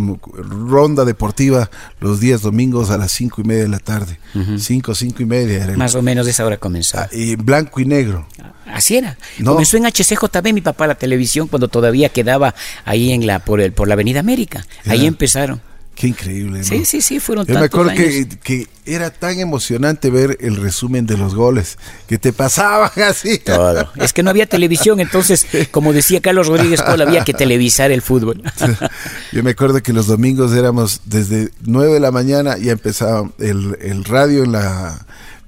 ronda 0.67 1.05
deportiva 1.05 1.71
los 2.01 2.19
días 2.19 2.41
domingos 2.41 2.89
a 2.89 2.97
las 2.97 3.13
cinco 3.13 3.39
y 3.39 3.45
media 3.45 3.63
de 3.63 3.69
la 3.69 3.79
tarde. 3.79 4.19
Cinco, 4.57 4.93
cinco 4.93 5.23
y 5.23 5.25
media. 5.25 5.34
Más 5.75 5.95
o 5.95 6.01
menos 6.01 6.27
esa 6.27 6.45
hora 6.45 6.57
comenzó. 6.57 6.99
Ah, 6.99 7.09
y 7.11 7.35
blanco 7.35 7.79
y 7.79 7.85
negro. 7.85 8.27
Así 8.65 8.97
era. 8.97 9.17
Comenzó 9.43 9.77
en 9.77 9.85
HCJB 9.85 10.53
mi 10.53 10.61
papá 10.61 10.87
la 10.87 10.95
televisión 10.95 11.47
cuando 11.47 11.67
todavía 11.67 12.09
quedaba 12.09 12.55
ahí 12.83 13.11
en 13.11 13.25
la 13.25 13.39
por 13.39 13.61
el 13.61 13.71
por 13.71 13.87
la 13.87 13.93
Avenida 13.93 14.19
América. 14.19 14.65
Ahí 14.85 15.05
empezaron. 15.05 15.61
Qué 15.95 16.07
increíble. 16.07 16.63
Sí, 16.63 16.83
sí, 16.83 17.01
sí, 17.01 17.21
fueron 17.21 17.45
Yo 17.45 17.57
me 17.57 17.65
acuerdo 17.65 17.91
Que, 17.91 18.27
que, 18.43 18.67
era 18.85 19.09
tan 19.09 19.39
emocionante 19.39 20.09
ver 20.11 20.37
el 20.41 20.57
resumen 20.57 21.07
de 21.07 21.17
los 21.17 21.33
goles, 21.33 21.77
que 22.07 22.19
te 22.19 22.33
pasaban 22.33 22.91
así. 23.09 23.39
Todo. 23.39 23.89
Es 23.95 24.13
que 24.13 24.21
no 24.21 24.29
había 24.29 24.45
televisión, 24.45 24.99
entonces, 24.99 25.47
como 25.71 25.93
decía 25.93 26.21
Carlos 26.21 26.47
Rodríguez 26.47 26.81
había 26.81 27.23
que 27.23 27.33
televisar 27.33 27.91
el 27.91 28.01
fútbol. 28.01 28.43
Yo 29.31 29.41
me 29.41 29.51
acuerdo 29.51 29.81
que 29.81 29.93
los 29.93 30.05
domingos 30.05 30.53
éramos 30.53 31.01
desde 31.05 31.49
9 31.61 31.93
de 31.93 31.99
la 31.99 32.11
mañana, 32.11 32.57
y 32.59 32.69
empezaba 32.69 33.31
el, 33.39 33.77
el 33.81 34.03
radio 34.03 34.43
en 34.43 34.51
la 34.51 35.05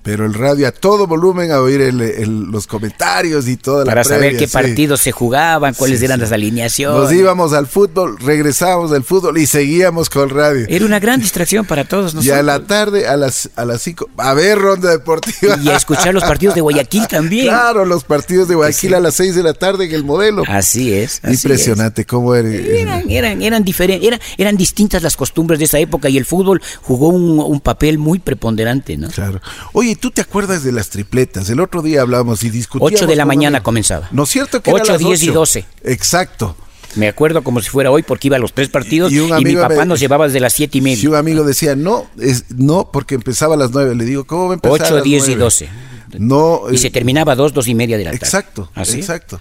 pero 0.07 0.25
el 0.25 0.33
radio 0.33 0.67
a 0.67 0.71
todo 0.71 1.05
volumen 1.05 1.51
a 1.51 1.59
oír 1.59 1.81
el- 1.81 1.99
el- 2.01 2.43
los 2.49 2.65
comentarios 2.65 3.47
y 3.47 3.57
toda 3.57 3.83
la 3.83 3.91
Para 3.91 4.03
saber 4.05 4.37
qué 4.37 4.47
sí. 4.47 4.53
partidos 4.53 5.01
se 5.01 5.11
jugaban, 5.11 5.73
cuáles 5.73 5.99
Sí, 5.99 6.05
eran 6.05 6.17
sí. 6.17 6.21
las 6.21 6.31
alineaciones. 6.31 6.97
Nos 7.01 7.11
íbamos 7.11 7.51
al 7.53 7.67
fútbol, 7.67 8.17
regresábamos 8.19 8.91
del 8.91 9.03
fútbol 9.03 9.37
y 9.37 9.45
seguíamos 9.45 10.09
con 10.09 10.23
el 10.23 10.29
radio. 10.29 10.65
Era 10.69 10.85
una 10.85 10.99
gran 10.99 11.19
distracción 11.19 11.65
para 11.65 11.83
todos 11.83 12.13
Y 12.13 12.15
nosotros. 12.17 12.39
a 12.39 12.43
la 12.43 12.59
tarde, 12.61 13.05
a 13.07 13.17
las 13.17 13.49
a 13.57 13.65
las 13.65 13.81
5, 13.81 14.09
a 14.17 14.33
ver 14.33 14.57
ronda 14.57 14.91
deportiva. 14.91 15.57
Y 15.61 15.67
a 15.69 15.75
escuchar 15.75 16.13
los 16.13 16.23
partidos 16.23 16.55
de 16.55 16.61
Guayaquil 16.61 17.05
también. 17.09 17.47
Claro, 17.47 17.83
los 17.83 18.05
partidos 18.05 18.47
de 18.47 18.55
Guayaquil 18.55 18.93
a 18.93 18.99
las 19.01 19.15
6 19.15 19.35
de 19.35 19.43
la 19.43 19.53
tarde 19.53 19.85
en 19.85 19.93
el 19.93 20.05
modelo. 20.05 20.43
Así 20.47 20.93
es. 20.93 21.19
así 21.23 21.33
Impresionante 21.33 22.05
cómo 22.05 22.33
era. 22.33 22.47
es. 22.47 22.65
Eran, 22.65 23.09
eran, 23.09 23.41
eran 23.41 23.63
diferentes, 23.65 24.07
eran, 24.07 24.19
eran 24.37 24.55
distintas 24.55 25.03
las 25.03 25.17
costumbres 25.17 25.59
de 25.59 25.65
esa 25.65 25.79
época 25.79 26.07
y 26.07 26.17
el 26.17 26.23
fútbol 26.25 26.61
jugó 26.81 27.09
un, 27.09 27.39
un 27.39 27.59
papel 27.59 27.97
muy 27.97 28.19
preponderante, 28.19 28.95
¿no? 28.97 29.09
Claro. 29.09 29.41
Oye, 29.73 29.96
¿tú 29.97 30.11
te 30.11 30.21
acuerdas 30.21 30.63
de 30.63 30.71
las 30.71 30.89
tripletas? 30.89 31.49
El 31.49 31.59
otro 31.59 31.81
día 31.81 32.01
hablábamos 32.01 32.43
y 32.43 32.49
discutíamos. 32.49 32.93
8 32.93 33.07
de 33.07 33.15
la 33.15 33.25
mañana 33.25 33.57
amigos. 33.57 33.65
comenzaba. 33.65 34.07
¿No 34.11 34.23
es 34.23 34.29
cierto 34.29 34.61
que 34.61 34.69
era 34.71 34.81
8, 34.83 34.91
las 34.93 34.99
10 35.01 35.23
y 35.23 35.29
8? 35.29 35.39
12. 35.39 35.65
Exacto. 35.83 36.55
Me 36.95 37.07
acuerdo 37.09 37.43
como 37.43 37.61
si 37.61 37.69
fuera 37.69 37.91
hoy 37.91 38.01
porque 38.03 38.27
iba 38.27 38.37
a 38.37 38.39
los 38.39 38.53
tres 38.53 38.69
partidos 38.69 39.11
Y 39.11 39.17
y, 39.19 39.43
mi 39.43 39.55
papá 39.55 39.75
me- 39.75 39.85
nos 39.85 39.99
llevaba 39.99 40.25
desde 40.25 40.39
las 40.39 40.53
siete 40.53 40.77
y 40.77 40.81
Si 40.81 40.83
media. 40.83 41.09
un 41.09 41.15
amigo 41.15 41.43
decía, 41.43 41.75
no, 41.75 42.09
es, 42.19 42.45
no, 42.55 42.89
porque 42.91 43.15
empezaba 43.15 43.55
a 43.55 43.57
las 43.57 43.71
9. 43.71 43.93
Le 43.95 44.05
digo, 44.05 44.25
¿cómo 44.25 44.45
va 44.47 44.51
a 44.51 44.53
empezar? 44.55 44.81
a 44.81 44.85
8, 44.85 44.95
las 44.95 45.03
10 45.03 45.23
y 45.23 45.27
9? 45.35 45.39
12. 45.43 45.69
No. 46.17 46.61
Y 46.71 46.75
eh, 46.75 46.77
se 46.77 46.89
terminaba 46.89 47.33
a 47.33 47.35
2, 47.35 47.53
2 47.53 47.67
y 47.67 47.75
media 47.75 47.97
de 47.97 48.05
la 48.05 48.11
tarde. 48.11 48.25
Exacto, 48.25 48.71
Así. 48.73 48.97
exacto. 48.97 49.39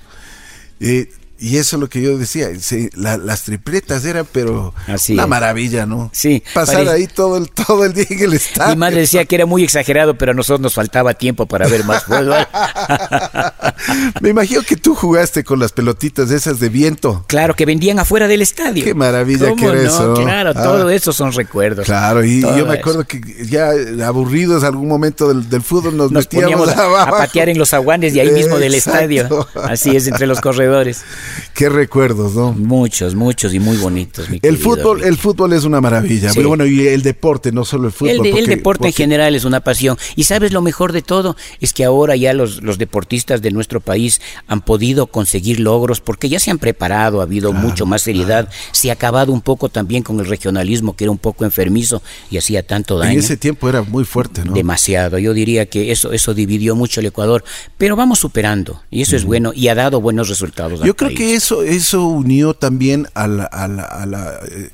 Eh, 0.81 1.09
y 1.39 1.57
eso 1.59 1.77
es 1.77 1.81
lo 1.81 1.89
que 1.89 2.01
yo 2.03 2.17
decía, 2.19 2.49
sí, 2.61 2.89
la- 2.95 3.17
las 3.19 3.45
tripletas 3.45 4.05
eran, 4.05 4.27
pero 4.31 4.73
Así 4.87 5.13
una 5.15 5.25
es. 5.25 5.29
maravilla, 5.29 5.87
¿no? 5.87 6.11
Sí, 6.13 6.43
Pasar 6.55 6.77
parece- 6.77 6.93
ahí 6.93 7.07
todo 7.07 7.37
el, 7.37 7.51
todo 7.51 7.85
el 7.85 7.93
día 7.93 8.07
en 8.11 8.21
el 8.23 8.35
estadio. 8.35 8.75
Mi 8.75 8.79
madre 8.81 9.01
decía 9.01 9.25
que 9.25 9.35
era 9.35 9.47
muy 9.47 9.63
exagerado, 9.65 10.17
pero 10.17 10.33
a 10.33 10.35
nosotros 10.35 10.61
nos 10.61 10.75
faltaba 10.75 11.15
tiempo 11.15 11.47
para 11.47 11.67
ver 11.69 11.85
más 11.85 12.05
fútbol. 12.05 12.35
Me 14.21 14.31
imagino 14.31 14.63
que 14.63 14.77
tú 14.77 14.95
jugaste 14.95 15.45
con 15.45 15.59
las 15.59 15.73
pelotitas 15.73 16.31
esas 16.31 16.59
de 16.61 16.69
viento. 16.69 17.25
Claro, 17.27 17.55
que 17.55 17.67
vendían 17.67 17.99
afuera 17.99 18.27
del 18.29 18.43
estadio. 18.43 18.85
Qué 18.85 18.95
maravilla 18.95 19.49
¿Cómo 19.51 19.57
que 19.57 19.65
era 19.67 19.75
no? 19.75 19.83
eso. 19.83 20.15
Claro, 20.15 20.51
Ah. 20.55 20.63
todo 20.63 20.91
eso 20.91 21.13
son 21.13 21.33
recuerdos. 21.33 21.85
Claro, 21.87 22.25
y 22.25 22.41
Todo 22.41 22.57
yo 22.57 22.67
me 22.67 22.73
eso. 22.75 22.81
acuerdo 22.81 23.05
que 23.05 23.21
ya 23.49 23.71
aburridos 24.07 24.65
algún 24.65 24.89
momento 24.89 25.29
del, 25.29 25.49
del 25.49 25.63
fútbol 25.63 25.97
nos, 25.97 26.11
Nos 26.11 26.25
metíamos 26.25 26.69
poníamos 26.73 26.97
a, 26.99 27.11
patear 27.11 27.49
en 27.49 27.59
los 27.59 27.73
aguanes 27.75 28.15
de 28.15 28.21
ahí 28.23 28.31
mismo 28.31 28.59
del 28.59 28.75
estadio. 28.75 29.47
Así 29.63 29.95
es, 29.97 30.07
entre 30.07 30.27
los 30.27 30.41
corredores. 30.41 31.03
Qué 31.55 31.69
recuerdos, 31.69 32.35
¿no? 32.35 32.53
Muchos, 32.53 33.15
muchos 33.15 33.55
y 33.55 33.59
muy 33.61 33.77
bonitos. 33.79 34.29
mi 34.29 34.39
El 34.43 34.59
fútbol, 34.59 34.99
Ricky. 34.99 35.09
el 35.09 35.17
fútbol 35.17 35.53
es 35.55 35.65
una 35.65 35.81
maravilla. 35.81 36.29
Sí. 36.31 36.37
Pero 36.37 36.49
bueno, 36.49 36.67
y 36.67 36.87
el 36.87 37.03
deporte, 37.03 37.53
no 37.53 37.65
solo 37.65 37.87
el 37.89 37.93
fútbol. 37.93 38.11
El, 38.11 38.23
de- 38.23 38.29
el 38.29 38.35
porque- 38.37 38.51
deporte 38.51 38.85
en 38.87 38.91
porque- 38.93 39.03
general 39.03 39.35
es 39.35 39.45
una 39.45 39.61
pasión. 39.61 39.97
Y 40.17 40.25
sabes 40.25 40.53
lo 40.53 40.61
mejor 40.63 40.93
de 40.93 41.03
todo 41.03 41.37
es 41.61 41.73
que 41.73 41.85
ahora 41.85 42.15
ya 42.17 42.33
los, 42.35 42.63
los 42.63 42.79
deportistas 42.79 43.41
de 43.43 43.51
nuestro 43.51 43.81
país 43.81 44.21
han 44.47 44.61
podido 44.61 45.07
conseguir 45.07 45.61
logros 45.61 46.01
porque 46.01 46.29
ya 46.29 46.39
se 46.41 46.51
han 46.51 46.59
preparado, 46.59 47.21
ha 47.21 47.25
habido 47.25 47.53
mucho 47.53 47.87
más 47.87 48.03
seriedad. 48.03 48.49
Se 48.73 48.91
ha 48.91 48.95
acabado 48.95 49.33
un 49.33 49.41
poco 49.41 49.69
también 49.69 50.03
con 50.03 50.21
el 50.21 50.27
regionalismo 50.27 50.95
que 50.97 51.05
era 51.05 51.11
un 51.11 51.19
poco 51.19 51.45
enfermizo 51.45 52.03
y 52.31 52.37
hacía 52.39 52.63
tanto 52.67 52.99
daño. 52.99 53.13
En 53.13 53.19
ese 53.21 53.37
tiempo 53.37 53.69
era 53.69 53.83
muy 53.83 54.05
fuerte, 54.05 54.45
¿no? 54.45 54.53
Demasiado. 54.53 55.19
Yo 55.19 55.33
diría 55.33 55.67
que 55.67 55.91
eso, 55.91 56.13
eso 56.13 56.35
dividió 56.35 56.77
mucho 56.77 57.01
el 57.01 57.07
Ecuador. 57.07 57.45
Pero 57.79 57.97
vamos 57.97 58.19
superando. 58.19 58.83
Y 58.91 59.03
eso 59.03 59.17
es 59.17 59.25
bueno 59.25 59.53
y 59.55 59.69
ha 59.69 59.75
dado 59.75 60.01
buenos 60.01 60.29
resultados. 60.29 60.81
Yo 60.85 60.95
creo 60.97 61.09
país. 61.11 61.16
Que 61.17 61.35
eso, 61.35 61.63
eso 61.63 62.07
unió 62.07 62.55
también 62.55 63.09
a 63.15 63.27
la, 63.27 63.45
a 63.45 63.67
la, 63.69 63.83
a 63.83 64.07
la, 64.07 64.39
eh, 64.51 64.71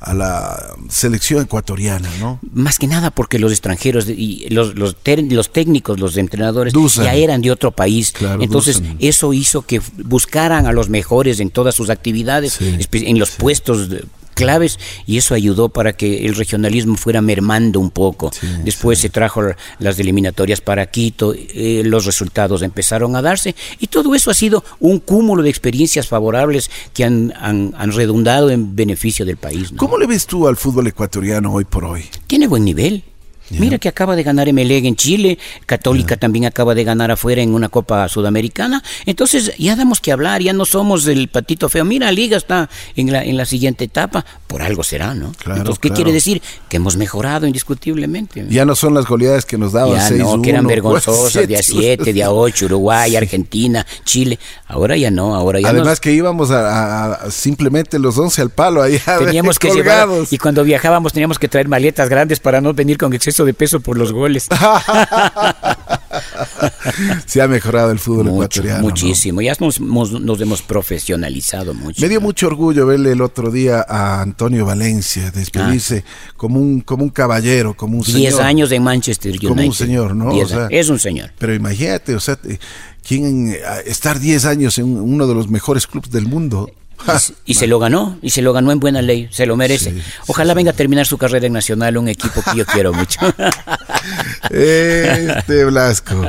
a 0.00 0.14
la 0.14 0.74
selección 0.88 1.42
ecuatoriana, 1.42 2.08
¿no? 2.20 2.38
Más 2.52 2.78
que 2.78 2.86
nada 2.86 3.10
porque 3.10 3.38
los 3.38 3.50
extranjeros 3.50 4.08
y 4.08 4.46
los, 4.50 4.74
los, 4.76 4.94
ter- 4.96 5.24
los 5.32 5.52
técnicos, 5.52 5.98
los 5.98 6.16
entrenadores 6.16 6.72
Dusan. 6.72 7.04
ya 7.06 7.14
eran 7.14 7.40
de 7.42 7.50
otro 7.50 7.72
país. 7.72 8.12
Claro, 8.12 8.42
Entonces 8.42 8.80
Dusan. 8.80 8.96
eso 9.00 9.32
hizo 9.32 9.62
que 9.62 9.80
buscaran 10.04 10.66
a 10.66 10.72
los 10.72 10.88
mejores 10.88 11.40
en 11.40 11.50
todas 11.50 11.74
sus 11.74 11.90
actividades, 11.90 12.52
Sí, 12.54 12.76
en 12.92 13.18
los 13.18 13.30
puestos 13.30 13.88
claves 14.38 14.78
y 15.06 15.18
eso 15.18 15.34
ayudó 15.34 15.68
para 15.68 15.92
que 15.92 16.26
el 16.26 16.34
regionalismo 16.34 16.96
fuera 16.96 17.20
mermando 17.20 17.80
un 17.80 17.90
poco. 17.90 18.30
Después 18.64 18.98
se 18.98 19.10
trajo 19.10 19.42
las 19.78 19.98
eliminatorias 19.98 20.60
para 20.60 20.86
Quito, 20.86 21.34
eh, 21.36 21.82
los 21.84 22.06
resultados 22.06 22.62
empezaron 22.62 23.16
a 23.16 23.22
darse 23.22 23.54
y 23.78 23.88
todo 23.88 24.14
eso 24.14 24.30
ha 24.30 24.34
sido 24.34 24.64
un 24.80 25.00
cúmulo 25.00 25.42
de 25.42 25.50
experiencias 25.50 26.08
favorables 26.08 26.70
que 26.94 27.04
han, 27.04 27.32
han, 27.38 27.74
han 27.76 27.92
redundado 27.92 28.50
en 28.50 28.74
beneficio 28.76 29.26
del 29.26 29.36
país. 29.36 29.72
¿no? 29.72 29.78
¿Cómo 29.78 29.98
le 29.98 30.06
ves 30.06 30.26
tú 30.26 30.46
al 30.46 30.56
fútbol 30.56 30.86
ecuatoriano 30.86 31.52
hoy 31.52 31.64
por 31.64 31.84
hoy? 31.84 32.04
Tiene 32.26 32.46
buen 32.46 32.64
nivel. 32.64 33.04
Mira 33.50 33.78
que 33.78 33.88
acaba 33.88 34.14
de 34.16 34.22
ganar 34.22 34.48
Emelec 34.48 34.84
en 34.84 34.96
Chile, 34.96 35.38
Católica 35.66 36.16
también 36.16 36.44
acaba 36.44 36.74
de 36.74 36.84
ganar 36.84 37.10
afuera 37.10 37.40
en 37.42 37.54
una 37.54 37.68
Copa 37.68 38.08
Sudamericana. 38.08 38.82
Entonces 39.06 39.52
ya 39.58 39.76
damos 39.76 40.00
que 40.00 40.12
hablar, 40.12 40.42
ya 40.42 40.52
no 40.52 40.64
somos 40.64 41.06
el 41.06 41.28
patito 41.28 41.68
feo. 41.68 41.84
Mira, 41.84 42.10
Liga 42.12 42.36
está 42.36 42.68
en 42.96 43.12
la, 43.12 43.24
en 43.24 43.36
la 43.36 43.44
siguiente 43.44 43.84
etapa, 43.84 44.24
por 44.46 44.62
algo 44.62 44.82
será, 44.82 45.14
¿no? 45.14 45.32
Claro, 45.32 45.60
Entonces, 45.60 45.78
¿qué 45.80 45.88
claro. 45.88 45.96
quiere 45.96 46.12
decir? 46.12 46.42
Que 46.68 46.76
hemos 46.78 46.96
mejorado 46.96 47.46
indiscutiblemente. 47.46 48.46
Ya 48.50 48.64
no 48.64 48.74
son 48.74 48.94
las 48.94 49.06
goleadas 49.06 49.44
que 49.44 49.56
nos 49.58 49.72
daban 49.72 49.94
Ya 49.96 50.08
6 50.08 50.20
no, 50.20 50.42
que 50.42 50.50
eran 50.50 50.66
vergonzosas, 50.66 51.46
de 51.46 51.56
a 51.56 51.62
7, 51.62 52.12
de 52.12 52.22
a 52.22 52.30
8, 52.30 52.66
Uruguay, 52.66 53.16
Argentina, 53.16 53.86
Chile. 54.04 54.38
Ahora 54.66 54.96
ya 54.96 55.10
no, 55.10 55.34
ahora 55.34 55.60
ya 55.60 55.68
Además 55.68 55.88
nos- 55.88 56.00
que 56.00 56.12
íbamos 56.12 56.50
a, 56.50 57.30
simplemente 57.30 57.98
los 57.98 58.16
11 58.18 58.42
al 58.42 58.50
palo 58.50 58.82
allá 58.82 59.00
Teníamos 59.18 59.58
que 59.58 59.70
llevar, 59.70 60.08
y 60.30 60.38
cuando 60.38 60.64
viajábamos 60.64 61.12
teníamos 61.12 61.38
que 61.38 61.48
traer 61.48 61.68
maletas 61.68 62.08
grandes 62.08 62.40
para 62.40 62.60
no 62.60 62.72
venir 62.74 62.98
con 62.98 63.12
exceso 63.14 63.37
de 63.44 63.54
peso 63.54 63.80
por 63.80 63.96
los 63.98 64.12
goles. 64.12 64.48
Se 67.26 67.42
ha 67.42 67.48
mejorado 67.48 67.90
el 67.90 67.98
fútbol 67.98 68.24
Mucho, 68.26 68.36
ecuatoriano. 68.36 68.78
¿no? 68.78 68.84
muchísimo. 68.88 69.40
Ya 69.40 69.52
nos, 69.60 69.78
hemos- 69.78 70.12
nos 70.20 70.40
hemos 70.40 70.62
profesionalizado 70.62 71.74
mucho. 71.74 72.00
Me 72.02 72.08
dio 72.08 72.20
¿no? 72.20 72.26
mucho 72.26 72.46
orgullo 72.46 72.86
verle 72.86 73.12
el 73.12 73.20
otro 73.20 73.50
día 73.50 73.84
a 73.88 74.20
Antonio 74.22 74.64
Valencia 74.64 75.30
despedirse 75.30 76.04
como 76.36 76.58
un 76.60 76.80
como 76.80 77.04
un 77.04 77.10
caballero, 77.10 77.74
como 77.74 77.98
un 77.98 78.02
Diez 78.04 78.34
señor. 78.34 78.42
años 78.46 78.72
en 78.72 78.82
Manchester 78.82 79.30
United. 79.32 79.48
Como 79.48 79.62
un 79.62 79.74
señor, 79.74 80.14
¿no? 80.16 80.32
Diez 80.32 80.46
O 80.46 80.48
sea, 80.48 80.66
es 80.70 80.88
un 80.88 80.98
señor. 80.98 81.30
Pero 81.38 81.54
imagínate, 81.54 82.14
o 82.14 82.20
sea, 82.20 82.38
¿quién, 83.06 83.54
estar 83.86 84.18
10 84.18 84.44
años 84.46 84.78
en 84.78 84.84
uno 84.86 85.26
de 85.26 85.34
los 85.34 85.48
mejores 85.48 85.86
clubes 85.86 86.10
del 86.10 86.26
mundo. 86.26 86.70
Y 87.44 87.54
se 87.54 87.66
lo 87.66 87.78
ganó, 87.78 88.18
y 88.22 88.30
se 88.30 88.42
lo 88.42 88.52
ganó 88.52 88.72
en 88.72 88.80
buena 88.80 89.02
ley, 89.02 89.28
se 89.30 89.46
lo 89.46 89.56
merece. 89.56 89.92
Sí, 89.92 90.02
Ojalá 90.26 90.54
venga 90.54 90.72
a 90.72 90.74
terminar 90.74 91.06
su 91.06 91.18
carrera 91.18 91.46
en 91.46 91.52
Nacional, 91.52 91.96
un 91.96 92.08
equipo 92.08 92.42
que 92.42 92.58
yo 92.58 92.66
quiero 92.66 92.92
mucho. 92.92 93.20
Este 94.50 95.64
Blasco. 95.64 96.26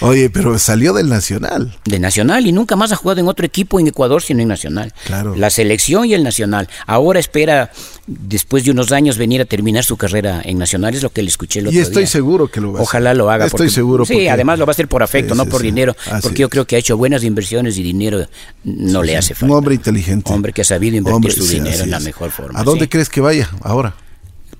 Oye, 0.00 0.30
pero 0.30 0.58
salió 0.58 0.92
del 0.92 1.08
Nacional. 1.08 1.76
De 1.84 1.98
Nacional 1.98 2.46
y 2.46 2.52
nunca 2.52 2.76
más 2.76 2.92
ha 2.92 2.96
jugado 2.96 3.20
en 3.20 3.28
otro 3.28 3.44
equipo 3.44 3.80
en 3.80 3.88
Ecuador 3.88 4.22
sino 4.22 4.40
en 4.42 4.48
Nacional. 4.48 4.92
Claro. 5.06 5.34
La 5.36 5.50
selección 5.50 6.04
y 6.06 6.14
el 6.14 6.22
Nacional. 6.22 6.68
Ahora 6.86 7.18
espera, 7.20 7.70
después 8.06 8.64
de 8.64 8.70
unos 8.70 8.92
años, 8.92 9.18
venir 9.18 9.40
a 9.40 9.44
terminar 9.44 9.84
su 9.84 9.96
carrera 9.96 10.40
en 10.44 10.58
Nacional, 10.58 10.94
es 10.94 11.02
lo 11.02 11.10
que 11.10 11.22
le 11.22 11.28
escuché 11.28 11.60
el 11.60 11.68
otro 11.68 11.78
Y 11.78 11.82
estoy 11.82 12.02
día. 12.04 12.06
seguro 12.10 12.48
que 12.48 12.60
lo 12.60 12.72
va 12.72 12.78
a 12.78 12.82
hacer. 12.82 12.88
Ojalá 12.88 13.14
lo 13.14 13.30
haga. 13.30 13.46
Estoy 13.46 13.58
porque- 13.66 13.72
seguro. 13.74 14.04
Sí, 14.04 14.14
porque- 14.14 14.30
además 14.30 14.58
lo 14.58 14.66
va 14.66 14.70
a 14.70 14.74
hacer 14.74 14.88
por 14.88 15.02
afecto, 15.02 15.34
Sí, 15.34 15.38
no 15.38 15.44
sí, 15.44 15.50
por 15.50 15.60
sí. 15.60 15.66
dinero. 15.66 15.96
Así 16.10 16.22
porque 16.22 16.40
yo 16.42 16.48
creo 16.48 16.66
que 16.66 16.76
ha 16.76 16.78
hecho 16.78 16.96
buenas 16.96 17.24
inversiones 17.24 17.76
y 17.78 17.82
dinero 17.82 18.26
no 18.64 19.02
le 19.02 19.16
hace 19.16 19.34
falta. 19.34 19.52
Un 19.52 19.58
hombre 19.58 19.74
inteligente. 19.74 20.32
Hombre 20.32 20.52
que 20.52 20.62
ha 20.62 20.64
sabido 20.64 20.96
invertir 20.96 21.14
Hombre, 21.16 21.32
su 21.32 21.46
dinero 21.46 21.82
en 21.84 21.90
la 21.90 22.00
mejor 22.00 22.30
forma. 22.30 22.58
¿A 22.58 22.62
dónde 22.62 22.88
crees 22.88 23.08
que 23.08 23.20
vaya 23.20 23.48
ahora? 23.62 23.94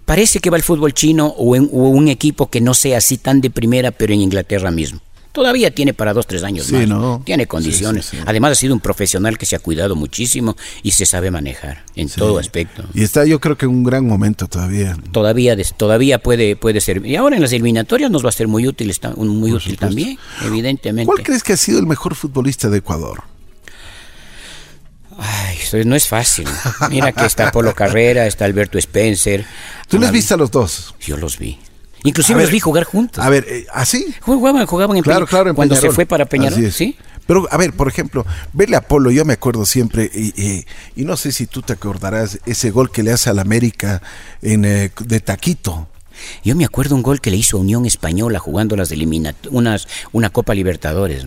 Parece 0.05 0.41
que 0.41 0.49
va 0.49 0.57
el 0.57 0.63
fútbol 0.63 0.95
chino 0.95 1.27
o, 1.37 1.55
en, 1.55 1.65
o 1.71 1.89
un 1.91 2.09
equipo 2.09 2.49
que 2.49 2.63
no 2.63 2.73
sea 2.73 2.97
así 2.99 3.19
tan 3.19 3.43
de 3.43 3.51
primera, 3.51 3.91
pero 3.91 4.15
en 4.15 4.21
Inglaterra 4.23 4.71
mismo. 4.71 5.01
Todavía 5.33 5.73
tiene 5.73 5.95
para 5.95 6.13
dos, 6.15 6.27
tres 6.27 6.43
años 6.43 6.67
Sí, 6.67 6.75
más. 6.75 6.89
¿no? 6.89 7.23
Tiene 7.25 7.47
condiciones. 7.47 8.07
sí, 8.07 8.17
sí. 8.17 8.23
Además 8.27 8.53
ha 8.53 8.55
sido 8.57 8.75
un 8.75 8.81
profesional 8.81 9.39
que 9.39 9.47
se 9.47 9.55
ha 9.55 9.59
cuidado 9.59 9.95
muchísimo 9.95 10.57
y 10.83 10.91
se 10.93 11.07
sabe 11.07 11.31
manejar 11.31 11.85
en 11.95 12.09
todo 12.09 12.39
aspecto. 12.39 12.85
Y 12.95 13.03
está 13.03 13.25
yo 13.25 13.39
creo 13.39 13.57
que 13.57 13.67
en 13.67 13.71
un 13.73 13.85
gran 13.85 14.07
momento 14.07 14.47
todavía. 14.49 14.97
Todavía, 15.13 15.57
todavía 15.77 16.19
puede, 16.19 16.57
puede 16.57 16.81
ser. 16.81 17.05
Y 17.07 17.15
ahora 17.17 17.37
en 17.37 17.43
las 17.43 17.53
eliminatorias 17.53 18.11
nos 18.11 18.25
va 18.25 18.31
a 18.31 18.33
ser 18.33 18.49
muy 18.49 18.67
útil, 18.67 18.91
está- 18.91 19.11
muy 19.11 19.53
útil 19.53 19.61
supuesto. 19.73 19.87
también, 19.87 20.19
evidentemente. 20.45 21.07
¿Cuál 21.07 21.23
crees 21.23 21.43
que 21.43 21.53
ha 21.53 21.57
sido 21.57 21.79
el 21.79 21.87
mejor 21.87 22.15
futbolista 22.15 22.69
de 22.69 22.79
Ecuador? 22.79 23.23
Ay, 25.21 25.59
no 25.85 25.97
es 25.97 26.07
fácil. 26.07 26.47
Mira 26.91 27.13
que 27.13 27.27
está 27.27 27.51
Polo 27.51 27.75
Carrera, 27.75 28.27
está 28.27 28.45
Alberto 28.45 28.79
Spencer. 28.79 29.45
¿Tú 29.89 29.99
les 29.99 30.11
viste 30.13 30.35
a 30.35 30.37
los 30.37 30.51
dos? 30.51 30.95
Yo 31.01 31.17
los 31.17 31.39
vi. 31.39 31.59
Inclusive 32.05 32.35
A 32.35 32.37
ver, 32.39 32.47
los 32.47 32.53
vi 32.53 32.61
jugar 32.61 32.85
juntos. 32.85 33.25
A 33.25 33.29
ver, 33.29 33.45
eh, 33.49 33.67
¿así? 33.73 34.15
Jugaban, 34.21 34.67
jugaban 34.67 34.97
en 34.97 35.03
Claro, 35.03 35.27
claro, 35.27 35.51
en 35.51 35.57
cuando 35.57 35.75
se 35.77 35.91
fue 35.91 36.07
para 36.07 36.25
Peñarol. 36.27 36.71
¿sí? 36.73 36.97
Pero, 37.27 37.47
a 37.51 37.57
ver, 37.59 37.73
por 37.75 37.89
ejemplo, 37.89 38.25
verle 38.55 38.77
a 38.77 38.81
Polo, 38.81 39.11
yo 39.11 39.25
me 39.25 39.35
acuerdo 39.35 39.67
siempre, 39.67 40.11
y, 40.15 40.33
y- 40.43 40.65
y 40.97 41.05
no 41.05 41.17
sé 41.17 41.31
si 41.33 41.47
tú 41.47 41.61
te 41.61 41.75
acordarás, 41.75 42.39
ese 42.47 42.71
gol 42.71 42.91
que 42.91 43.03
le 43.03 43.13
hace 43.13 43.29
al 43.29 43.39
América 43.39 44.01
en, 44.41 44.65
eh, 44.65 44.91
de 45.01 45.21
Taquito. 45.21 45.89
Yo 46.43 46.57
me 46.57 46.65
acuerdo 46.65 46.95
un 46.95 47.03
gol 47.03 47.21
que 47.21 47.31
le 47.31 47.37
hizo 47.37 47.59
a 47.59 47.61
Unión 47.61 47.85
Española 47.87 48.39
jugando 48.39 48.77
las 48.77 48.91
unas 49.51 49.87
una 50.13 50.31
Copa 50.31 50.55
Libertadores. 50.55 51.25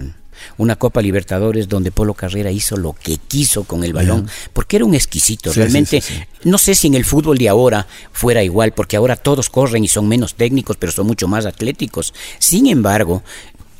Una 0.57 0.75
Copa 0.75 1.01
Libertadores 1.01 1.67
donde 1.67 1.91
Polo 1.91 2.13
Carrera 2.13 2.51
hizo 2.51 2.77
lo 2.77 2.93
que 2.93 3.17
quiso 3.17 3.63
con 3.63 3.83
el 3.83 3.93
balón, 3.93 4.29
porque 4.53 4.77
era 4.77 4.85
un 4.85 4.95
exquisito. 4.95 5.53
Realmente, 5.53 6.01
no 6.43 6.57
sé 6.57 6.75
si 6.75 6.87
en 6.87 6.95
el 6.95 7.05
fútbol 7.05 7.37
de 7.37 7.49
ahora 7.49 7.87
fuera 8.11 8.43
igual, 8.43 8.73
porque 8.73 8.97
ahora 8.97 9.15
todos 9.15 9.49
corren 9.49 9.83
y 9.83 9.87
son 9.87 10.07
menos 10.07 10.35
técnicos, 10.35 10.77
pero 10.77 10.91
son 10.91 11.07
mucho 11.07 11.27
más 11.27 11.45
atléticos. 11.45 12.13
Sin 12.39 12.67
embargo, 12.67 13.23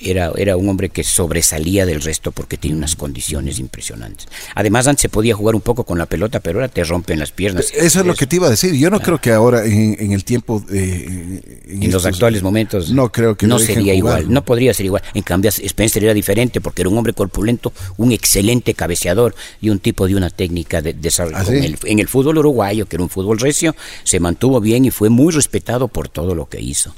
era, 0.03 0.31
era 0.37 0.57
un 0.57 0.67
hombre 0.69 0.89
que 0.89 1.03
sobresalía 1.03 1.85
del 1.85 2.01
resto 2.01 2.31
porque 2.31 2.57
tiene 2.57 2.77
unas 2.77 2.95
condiciones 2.95 3.59
impresionantes. 3.59 4.27
Además, 4.55 4.87
antes 4.87 5.01
se 5.01 5.09
podía 5.09 5.35
jugar 5.35 5.55
un 5.55 5.61
poco 5.61 5.83
con 5.83 5.97
la 5.97 6.05
pelota, 6.05 6.39
pero 6.39 6.59
ahora 6.59 6.67
te 6.67 6.83
rompen 6.83 7.19
las 7.19 7.31
piernas. 7.31 7.71
Eso 7.73 7.99
es 7.99 8.05
lo 8.05 8.15
que 8.15 8.27
te 8.27 8.37
iba 8.37 8.47
a 8.47 8.49
decir. 8.49 8.73
Yo 8.73 8.89
no 8.89 8.99
creo 8.99 9.19
que 9.19 9.31
ahora, 9.31 9.65
en, 9.65 10.11
el 10.11 10.23
tiempo. 10.23 10.63
Eh, 10.71 11.61
en, 11.67 11.91
los 11.91 12.05
actuales 12.05 12.41
momentos. 12.43 12.91
No 12.91 13.11
creo 13.11 13.35
que 13.35 13.47
No 13.47 13.59
sería 13.59 13.93
igual. 13.93 14.31
No 14.31 14.43
podría 14.43 14.73
ser 14.73 14.85
igual. 14.85 15.03
En 15.13 15.23
cambio, 15.23 15.49
Spencer 15.49 16.03
era 16.03 16.13
diferente 16.13 16.61
porque 16.61 16.81
era 16.81 16.89
un 16.89 16.97
hombre 16.97 17.13
corpulento, 17.13 17.73
un 17.97 18.11
excelente 18.11 18.73
cabeceador 18.73 19.35
y 19.61 19.69
un 19.69 19.79
tipo 19.79 20.07
de 20.07 20.15
una 20.15 20.29
técnica 20.29 20.81
de 20.81 20.93
desarrollo. 20.93 21.37
¿Ah, 21.37 21.43
en 21.85 21.99
el 21.99 22.07
fútbol 22.07 22.37
uruguayo, 22.37 22.85
que 22.85 22.95
era 22.95 23.03
un 23.03 23.09
fútbol 23.09 23.39
recio, 23.39 23.75
se 24.03 24.19
mantuvo 24.19 24.59
bien 24.59 24.85
y 24.85 24.91
fue 24.91 25.09
muy 25.09 25.33
respetado 25.33 25.87
por 25.87 26.09
todo 26.09 26.35
lo 26.35 26.47
que 26.47 26.61
hizo. 26.61 26.93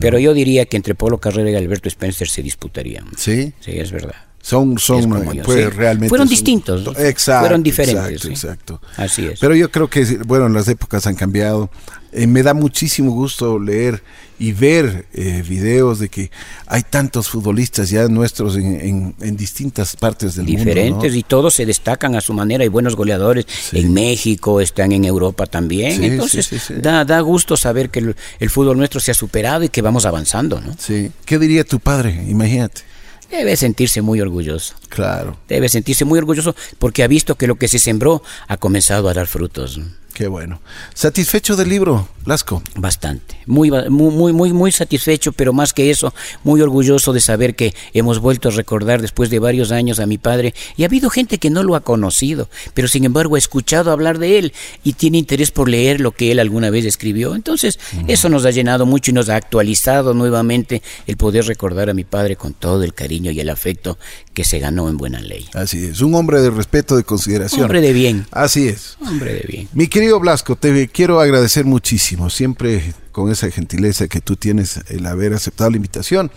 pero 0.00 0.18
yo 0.18 0.34
diría 0.34 0.66
que 0.66 0.76
entre 0.76 0.94
Polo 0.94 1.18
Carrera 1.18 1.50
y 1.50 1.54
Alberto 1.54 1.88
Spencer 1.88 2.28
se 2.38 2.42
disputarían. 2.42 3.06
Sí. 3.16 3.52
Sí, 3.58 3.72
es 3.72 3.90
verdad. 3.90 4.14
Son, 4.40 4.78
son 4.78 5.10
pues, 5.44 5.74
realmente 5.74 6.08
fueron 6.08 6.28
distintos, 6.28 6.96
exacto, 6.96 7.40
fueron 7.40 7.62
diferentes. 7.62 8.24
Exacto, 8.24 8.80
Así 8.96 9.26
es. 9.26 9.40
Pero 9.40 9.54
yo 9.56 9.70
creo 9.70 9.90
que, 9.90 10.04
bueno, 10.24 10.48
las 10.48 10.68
épocas 10.68 11.06
han 11.08 11.16
cambiado. 11.16 11.68
Eh, 12.12 12.26
me 12.26 12.42
da 12.42 12.54
muchísimo 12.54 13.12
gusto 13.12 13.58
leer 13.58 14.02
y 14.38 14.52
ver 14.52 15.06
eh, 15.12 15.42
videos 15.46 15.98
de 15.98 16.08
que 16.08 16.30
hay 16.66 16.82
tantos 16.82 17.28
futbolistas 17.28 17.90
ya 17.90 18.08
nuestros 18.08 18.56
en, 18.56 19.14
distintas 19.36 19.96
partes 19.96 20.36
del 20.36 20.46
mundo. 20.46 20.58
Diferentes 20.60 21.14
y 21.14 21.22
todos 21.22 21.54
se 21.54 21.66
destacan 21.66 22.14
a 22.14 22.20
su 22.20 22.32
manera. 22.32 22.62
Hay 22.62 22.68
buenos 22.68 22.96
goleadores 22.96 23.46
en 23.72 23.92
México, 23.92 24.60
están 24.60 24.92
en 24.92 25.04
Europa 25.04 25.46
también. 25.46 26.02
Entonces 26.02 26.50
da, 26.80 27.04
da 27.04 27.20
gusto 27.20 27.56
saber 27.56 27.90
que 27.90 27.98
el, 27.98 28.16
el, 28.38 28.50
fútbol 28.50 28.76
nuestro 28.76 29.00
se 29.00 29.10
ha 29.10 29.14
superado 29.14 29.64
y 29.64 29.68
que 29.68 29.82
vamos 29.82 30.06
avanzando. 30.06 30.60
¿no? 30.60 30.74
Sí. 30.78 31.10
¿Qué 31.24 31.38
diría 31.38 31.64
tu 31.64 31.80
padre? 31.80 32.24
Imagínate. 32.28 32.82
Debe 33.30 33.56
sentirse 33.56 34.00
muy 34.00 34.20
orgulloso. 34.20 34.74
Claro. 34.88 35.36
Debe 35.48 35.68
sentirse 35.68 36.04
muy 36.04 36.18
orgulloso 36.18 36.54
porque 36.78 37.02
ha 37.02 37.08
visto 37.08 37.34
que 37.34 37.46
lo 37.46 37.56
que 37.56 37.68
se 37.68 37.78
sembró 37.78 38.22
ha 38.46 38.56
comenzado 38.56 39.08
a 39.08 39.14
dar 39.14 39.26
frutos. 39.26 39.80
Qué 40.18 40.26
bueno. 40.26 40.60
¿Satisfecho 40.94 41.54
del 41.54 41.68
libro, 41.68 42.08
Blasco? 42.24 42.60
Bastante. 42.74 43.38
Muy, 43.46 43.70
muy, 43.70 44.32
muy, 44.32 44.52
muy 44.52 44.72
satisfecho, 44.72 45.30
pero 45.30 45.52
más 45.52 45.72
que 45.72 45.92
eso, 45.92 46.12
muy 46.42 46.60
orgulloso 46.60 47.12
de 47.12 47.20
saber 47.20 47.54
que 47.54 47.72
hemos 47.92 48.18
vuelto 48.18 48.48
a 48.48 48.50
recordar 48.50 49.00
después 49.00 49.30
de 49.30 49.38
varios 49.38 49.70
años 49.70 50.00
a 50.00 50.06
mi 50.06 50.18
padre. 50.18 50.54
Y 50.76 50.82
ha 50.82 50.86
habido 50.86 51.08
gente 51.08 51.38
que 51.38 51.50
no 51.50 51.62
lo 51.62 51.76
ha 51.76 51.82
conocido, 51.82 52.50
pero 52.74 52.88
sin 52.88 53.04
embargo 53.04 53.36
ha 53.36 53.38
escuchado 53.38 53.92
hablar 53.92 54.18
de 54.18 54.40
él 54.40 54.52
y 54.82 54.94
tiene 54.94 55.18
interés 55.18 55.52
por 55.52 55.68
leer 55.68 56.00
lo 56.00 56.10
que 56.10 56.32
él 56.32 56.40
alguna 56.40 56.70
vez 56.70 56.84
escribió. 56.84 57.36
Entonces, 57.36 57.78
eso 58.08 58.28
nos 58.28 58.44
ha 58.44 58.50
llenado 58.50 58.86
mucho 58.86 59.12
y 59.12 59.14
nos 59.14 59.28
ha 59.28 59.36
actualizado 59.36 60.14
nuevamente 60.14 60.82
el 61.06 61.16
poder 61.16 61.46
recordar 61.46 61.90
a 61.90 61.94
mi 61.94 62.02
padre 62.02 62.34
con 62.34 62.54
todo 62.54 62.82
el 62.82 62.92
cariño 62.92 63.30
y 63.30 63.38
el 63.38 63.50
afecto 63.50 63.98
que 64.34 64.42
se 64.42 64.58
ganó 64.58 64.88
en 64.88 64.96
buena 64.96 65.20
ley. 65.20 65.48
Así 65.54 65.84
es. 65.84 66.00
Un 66.00 66.16
hombre 66.16 66.40
de 66.40 66.50
respeto, 66.50 66.96
de 66.96 67.04
consideración. 67.04 67.62
Hombre 67.62 67.80
de 67.80 67.92
bien. 67.92 68.26
Así 68.32 68.66
es. 68.66 68.96
Hombre 69.00 69.34
de 69.34 69.44
bien. 69.46 69.68
Mi 69.74 69.86
querido 69.86 70.07
Blasco, 70.16 70.56
te 70.56 70.88
quiero 70.88 71.20
agradecer 71.20 71.66
muchísimo, 71.66 72.30
siempre 72.30 72.94
con 73.18 73.32
esa 73.32 73.50
gentileza 73.50 74.06
que 74.06 74.20
tú 74.20 74.36
tienes 74.36 74.80
el 74.88 75.04
haber 75.04 75.34
aceptado 75.34 75.70
la 75.70 75.76
invitación 75.76 76.30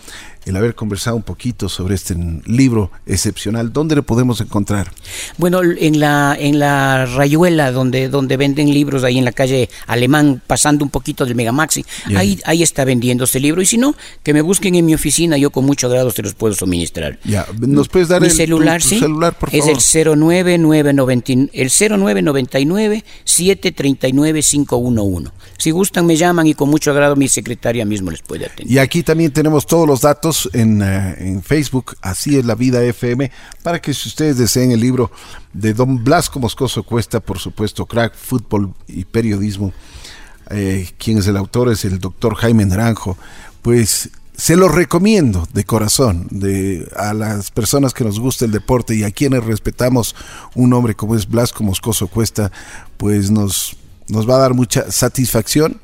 el 0.46 0.56
haber 0.56 0.76
conversado 0.76 1.16
un 1.16 1.24
poquito 1.24 1.70
sobre 1.70 1.96
este 1.96 2.16
libro 2.46 2.92
excepcional. 3.06 3.72
¿Dónde 3.72 3.96
lo 3.96 4.04
podemos 4.04 4.42
encontrar? 4.42 4.92
Bueno, 5.38 5.62
en 5.62 6.00
la 6.00 6.36
en 6.40 6.60
la 6.60 7.06
Rayuela, 7.06 7.72
donde 7.72 8.10
donde 8.10 8.38
venden 8.38 8.74
libros, 8.74 9.04
ahí 9.04 9.18
en 9.18 9.26
la 9.26 9.32
calle 9.32 9.70
Alemán, 9.88 10.42
pasando 10.46 10.84
un 10.84 10.90
poquito 10.90 11.26
del 11.26 11.36
Megamaxi, 11.36 11.86
ahí 12.16 12.40
ahí 12.46 12.64
está 12.64 12.86
vendiéndose 12.86 13.38
el 13.38 13.44
libro. 13.44 13.62
Y 13.62 13.66
si 13.66 13.78
no, 13.78 13.96
que 14.24 14.34
me 14.34 14.42
busquen 14.42 14.76
en 14.76 14.86
mi 14.86 14.96
oficina, 14.96 15.38
yo 15.38 15.52
con 15.52 15.66
mucho 15.66 15.88
agrado 15.88 16.10
se 16.10 16.24
los 16.24 16.34
puedo 16.34 16.54
suministrar. 16.54 17.20
Ya, 17.24 17.46
¿nos 17.60 17.88
puedes 17.88 18.08
dar 18.08 18.24
el 18.24 18.32
celular, 18.32 18.82
sí, 18.82 19.00
celular, 19.00 19.38
por 19.38 19.52
favor? 19.52 19.70
Es 19.70 19.94
el 19.94 20.18
09990, 20.18 21.52
el 21.54 21.70
0999 21.70 23.04
739 23.24 24.42
511. 24.42 25.32
Si 25.58 25.70
gustan 25.70 26.08
me 26.08 26.16
llaman 26.16 26.48
y 26.48 26.56
con 26.56 26.71
mucho 26.72 26.92
agrado 26.92 27.16
mi 27.16 27.28
secretaria 27.28 27.86
mismo 27.86 28.10
les 28.10 28.22
puede 28.22 28.46
atender. 28.46 28.72
Y 28.72 28.80
aquí 28.80 29.04
también 29.04 29.32
tenemos 29.32 29.68
todos 29.68 29.88
los 29.88 30.02
datos 30.02 30.50
eh, 30.54 30.60
en, 30.62 31.44
Facebook, 31.44 31.96
Así 32.02 32.38
es 32.38 32.46
la 32.46 32.56
vida 32.56 32.84
FM, 32.84 33.32
para 33.62 33.80
que 33.80 33.94
si 33.94 34.10
ustedes 34.10 34.38
deseen 34.38 34.72
el 34.72 34.80
libro 34.80 35.12
de 35.54 35.74
Don 35.74 36.04
Blasco 36.04 36.40
Moscoso 36.40 36.84
Cuesta, 36.84 37.20
por 37.20 37.38
supuesto, 37.38 37.86
crack, 37.86 38.16
fútbol 38.16 38.74
y 38.88 39.06
periodismo, 39.06 39.74
eh, 40.50 40.90
quien 40.98 41.20
es 41.20 41.28
el 41.28 41.38
autor 41.38 41.72
es 41.72 41.86
el 41.86 42.00
doctor 42.00 42.36
Jaime 42.36 42.66
Naranjo, 42.66 43.18
pues 43.62 44.10
se 44.36 44.56
lo 44.56 44.70
recomiendo 44.70 45.48
de 45.54 45.66
corazón 45.66 46.28
de, 46.32 46.90
a 46.96 47.14
las 47.14 47.52
personas 47.52 47.94
que 47.94 48.04
nos 48.04 48.20
gusta 48.20 48.46
el 48.46 48.52
deporte 48.52 48.96
y 48.96 49.04
a 49.04 49.12
quienes 49.12 49.44
respetamos 49.44 50.16
un 50.56 50.74
hombre 50.74 50.96
como 50.96 51.16
es 51.16 51.30
Blasco 51.30 51.64
Moscoso 51.64 52.08
Cuesta, 52.08 52.52
pues 52.98 53.30
nos, 53.30 53.78
nos 54.12 54.30
va 54.30 54.36
a 54.36 54.40
dar 54.40 54.54
mucha 54.54 54.92
satisfacción 54.92 55.80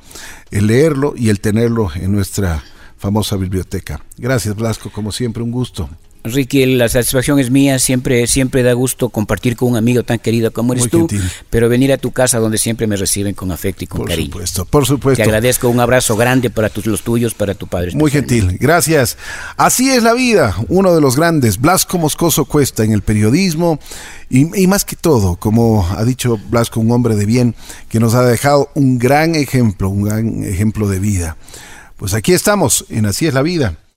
el 0.51 0.67
leerlo 0.67 1.13
y 1.15 1.29
el 1.29 1.39
tenerlo 1.39 1.89
en 1.95 2.11
nuestra 2.11 2.63
famosa 2.97 3.37
biblioteca. 3.37 4.01
Gracias 4.17 4.55
Blasco, 4.55 4.91
como 4.91 5.11
siempre 5.11 5.43
un 5.43 5.51
gusto. 5.51 5.89
Ricky, 6.33 6.65
la 6.65 6.89
satisfacción 6.89 7.39
es 7.39 7.51
mía, 7.51 7.79
siempre, 7.79 8.27
siempre 8.27 8.63
da 8.63 8.73
gusto 8.73 9.09
compartir 9.09 9.55
con 9.55 9.71
un 9.71 9.77
amigo 9.77 10.03
tan 10.03 10.19
querido 10.19 10.51
como 10.51 10.73
eres 10.73 10.89
tú, 10.89 11.07
pero 11.49 11.69
venir 11.69 11.91
a 11.91 11.97
tu 11.97 12.11
casa 12.11 12.39
donde 12.39 12.57
siempre 12.57 12.87
me 12.87 12.95
reciben 12.95 13.33
con 13.33 13.51
afecto 13.51 13.83
y 13.83 13.87
con 13.87 14.05
cariño. 14.05 14.31
Por 14.31 14.47
supuesto, 14.47 14.65
por 14.65 14.85
supuesto. 14.85 15.17
Te 15.17 15.23
agradezco 15.23 15.69
un 15.69 15.79
abrazo 15.79 16.15
grande 16.15 16.49
para 16.49 16.69
tus, 16.69 16.85
los 16.85 17.01
tuyos, 17.01 17.33
para 17.33 17.55
tu 17.55 17.67
padre. 17.67 17.91
Muy 17.93 18.11
gentil, 18.11 18.57
gracias. 18.59 19.17
Así 19.57 19.89
es 19.89 20.03
la 20.03 20.13
vida, 20.13 20.55
uno 20.69 20.93
de 20.93 21.01
los 21.01 21.15
grandes, 21.15 21.59
Blasco 21.59 21.97
Moscoso 21.97 22.45
Cuesta 22.45 22.83
en 22.83 22.91
el 22.91 23.01
periodismo 23.01 23.79
y, 24.29 24.61
y 24.61 24.67
más 24.67 24.85
que 24.85 24.95
todo, 24.95 25.35
como 25.35 25.87
ha 25.89 26.03
dicho 26.03 26.39
Blasco, 26.49 26.79
un 26.79 26.91
hombre 26.91 27.15
de 27.15 27.25
bien 27.25 27.55
que 27.89 27.99
nos 27.99 28.13
ha 28.13 28.23
dejado 28.23 28.69
un 28.75 28.97
gran 28.97 29.35
ejemplo, 29.35 29.89
un 29.89 30.03
gran 30.03 30.43
ejemplo 30.43 30.87
de 30.87 30.99
vida. 30.99 31.37
Pues 31.97 32.13
aquí 32.13 32.33
estamos, 32.33 32.85
en 32.89 33.07
Así 33.07 33.25
es 33.25 33.33
la 33.33 33.41
vida. 33.41 33.77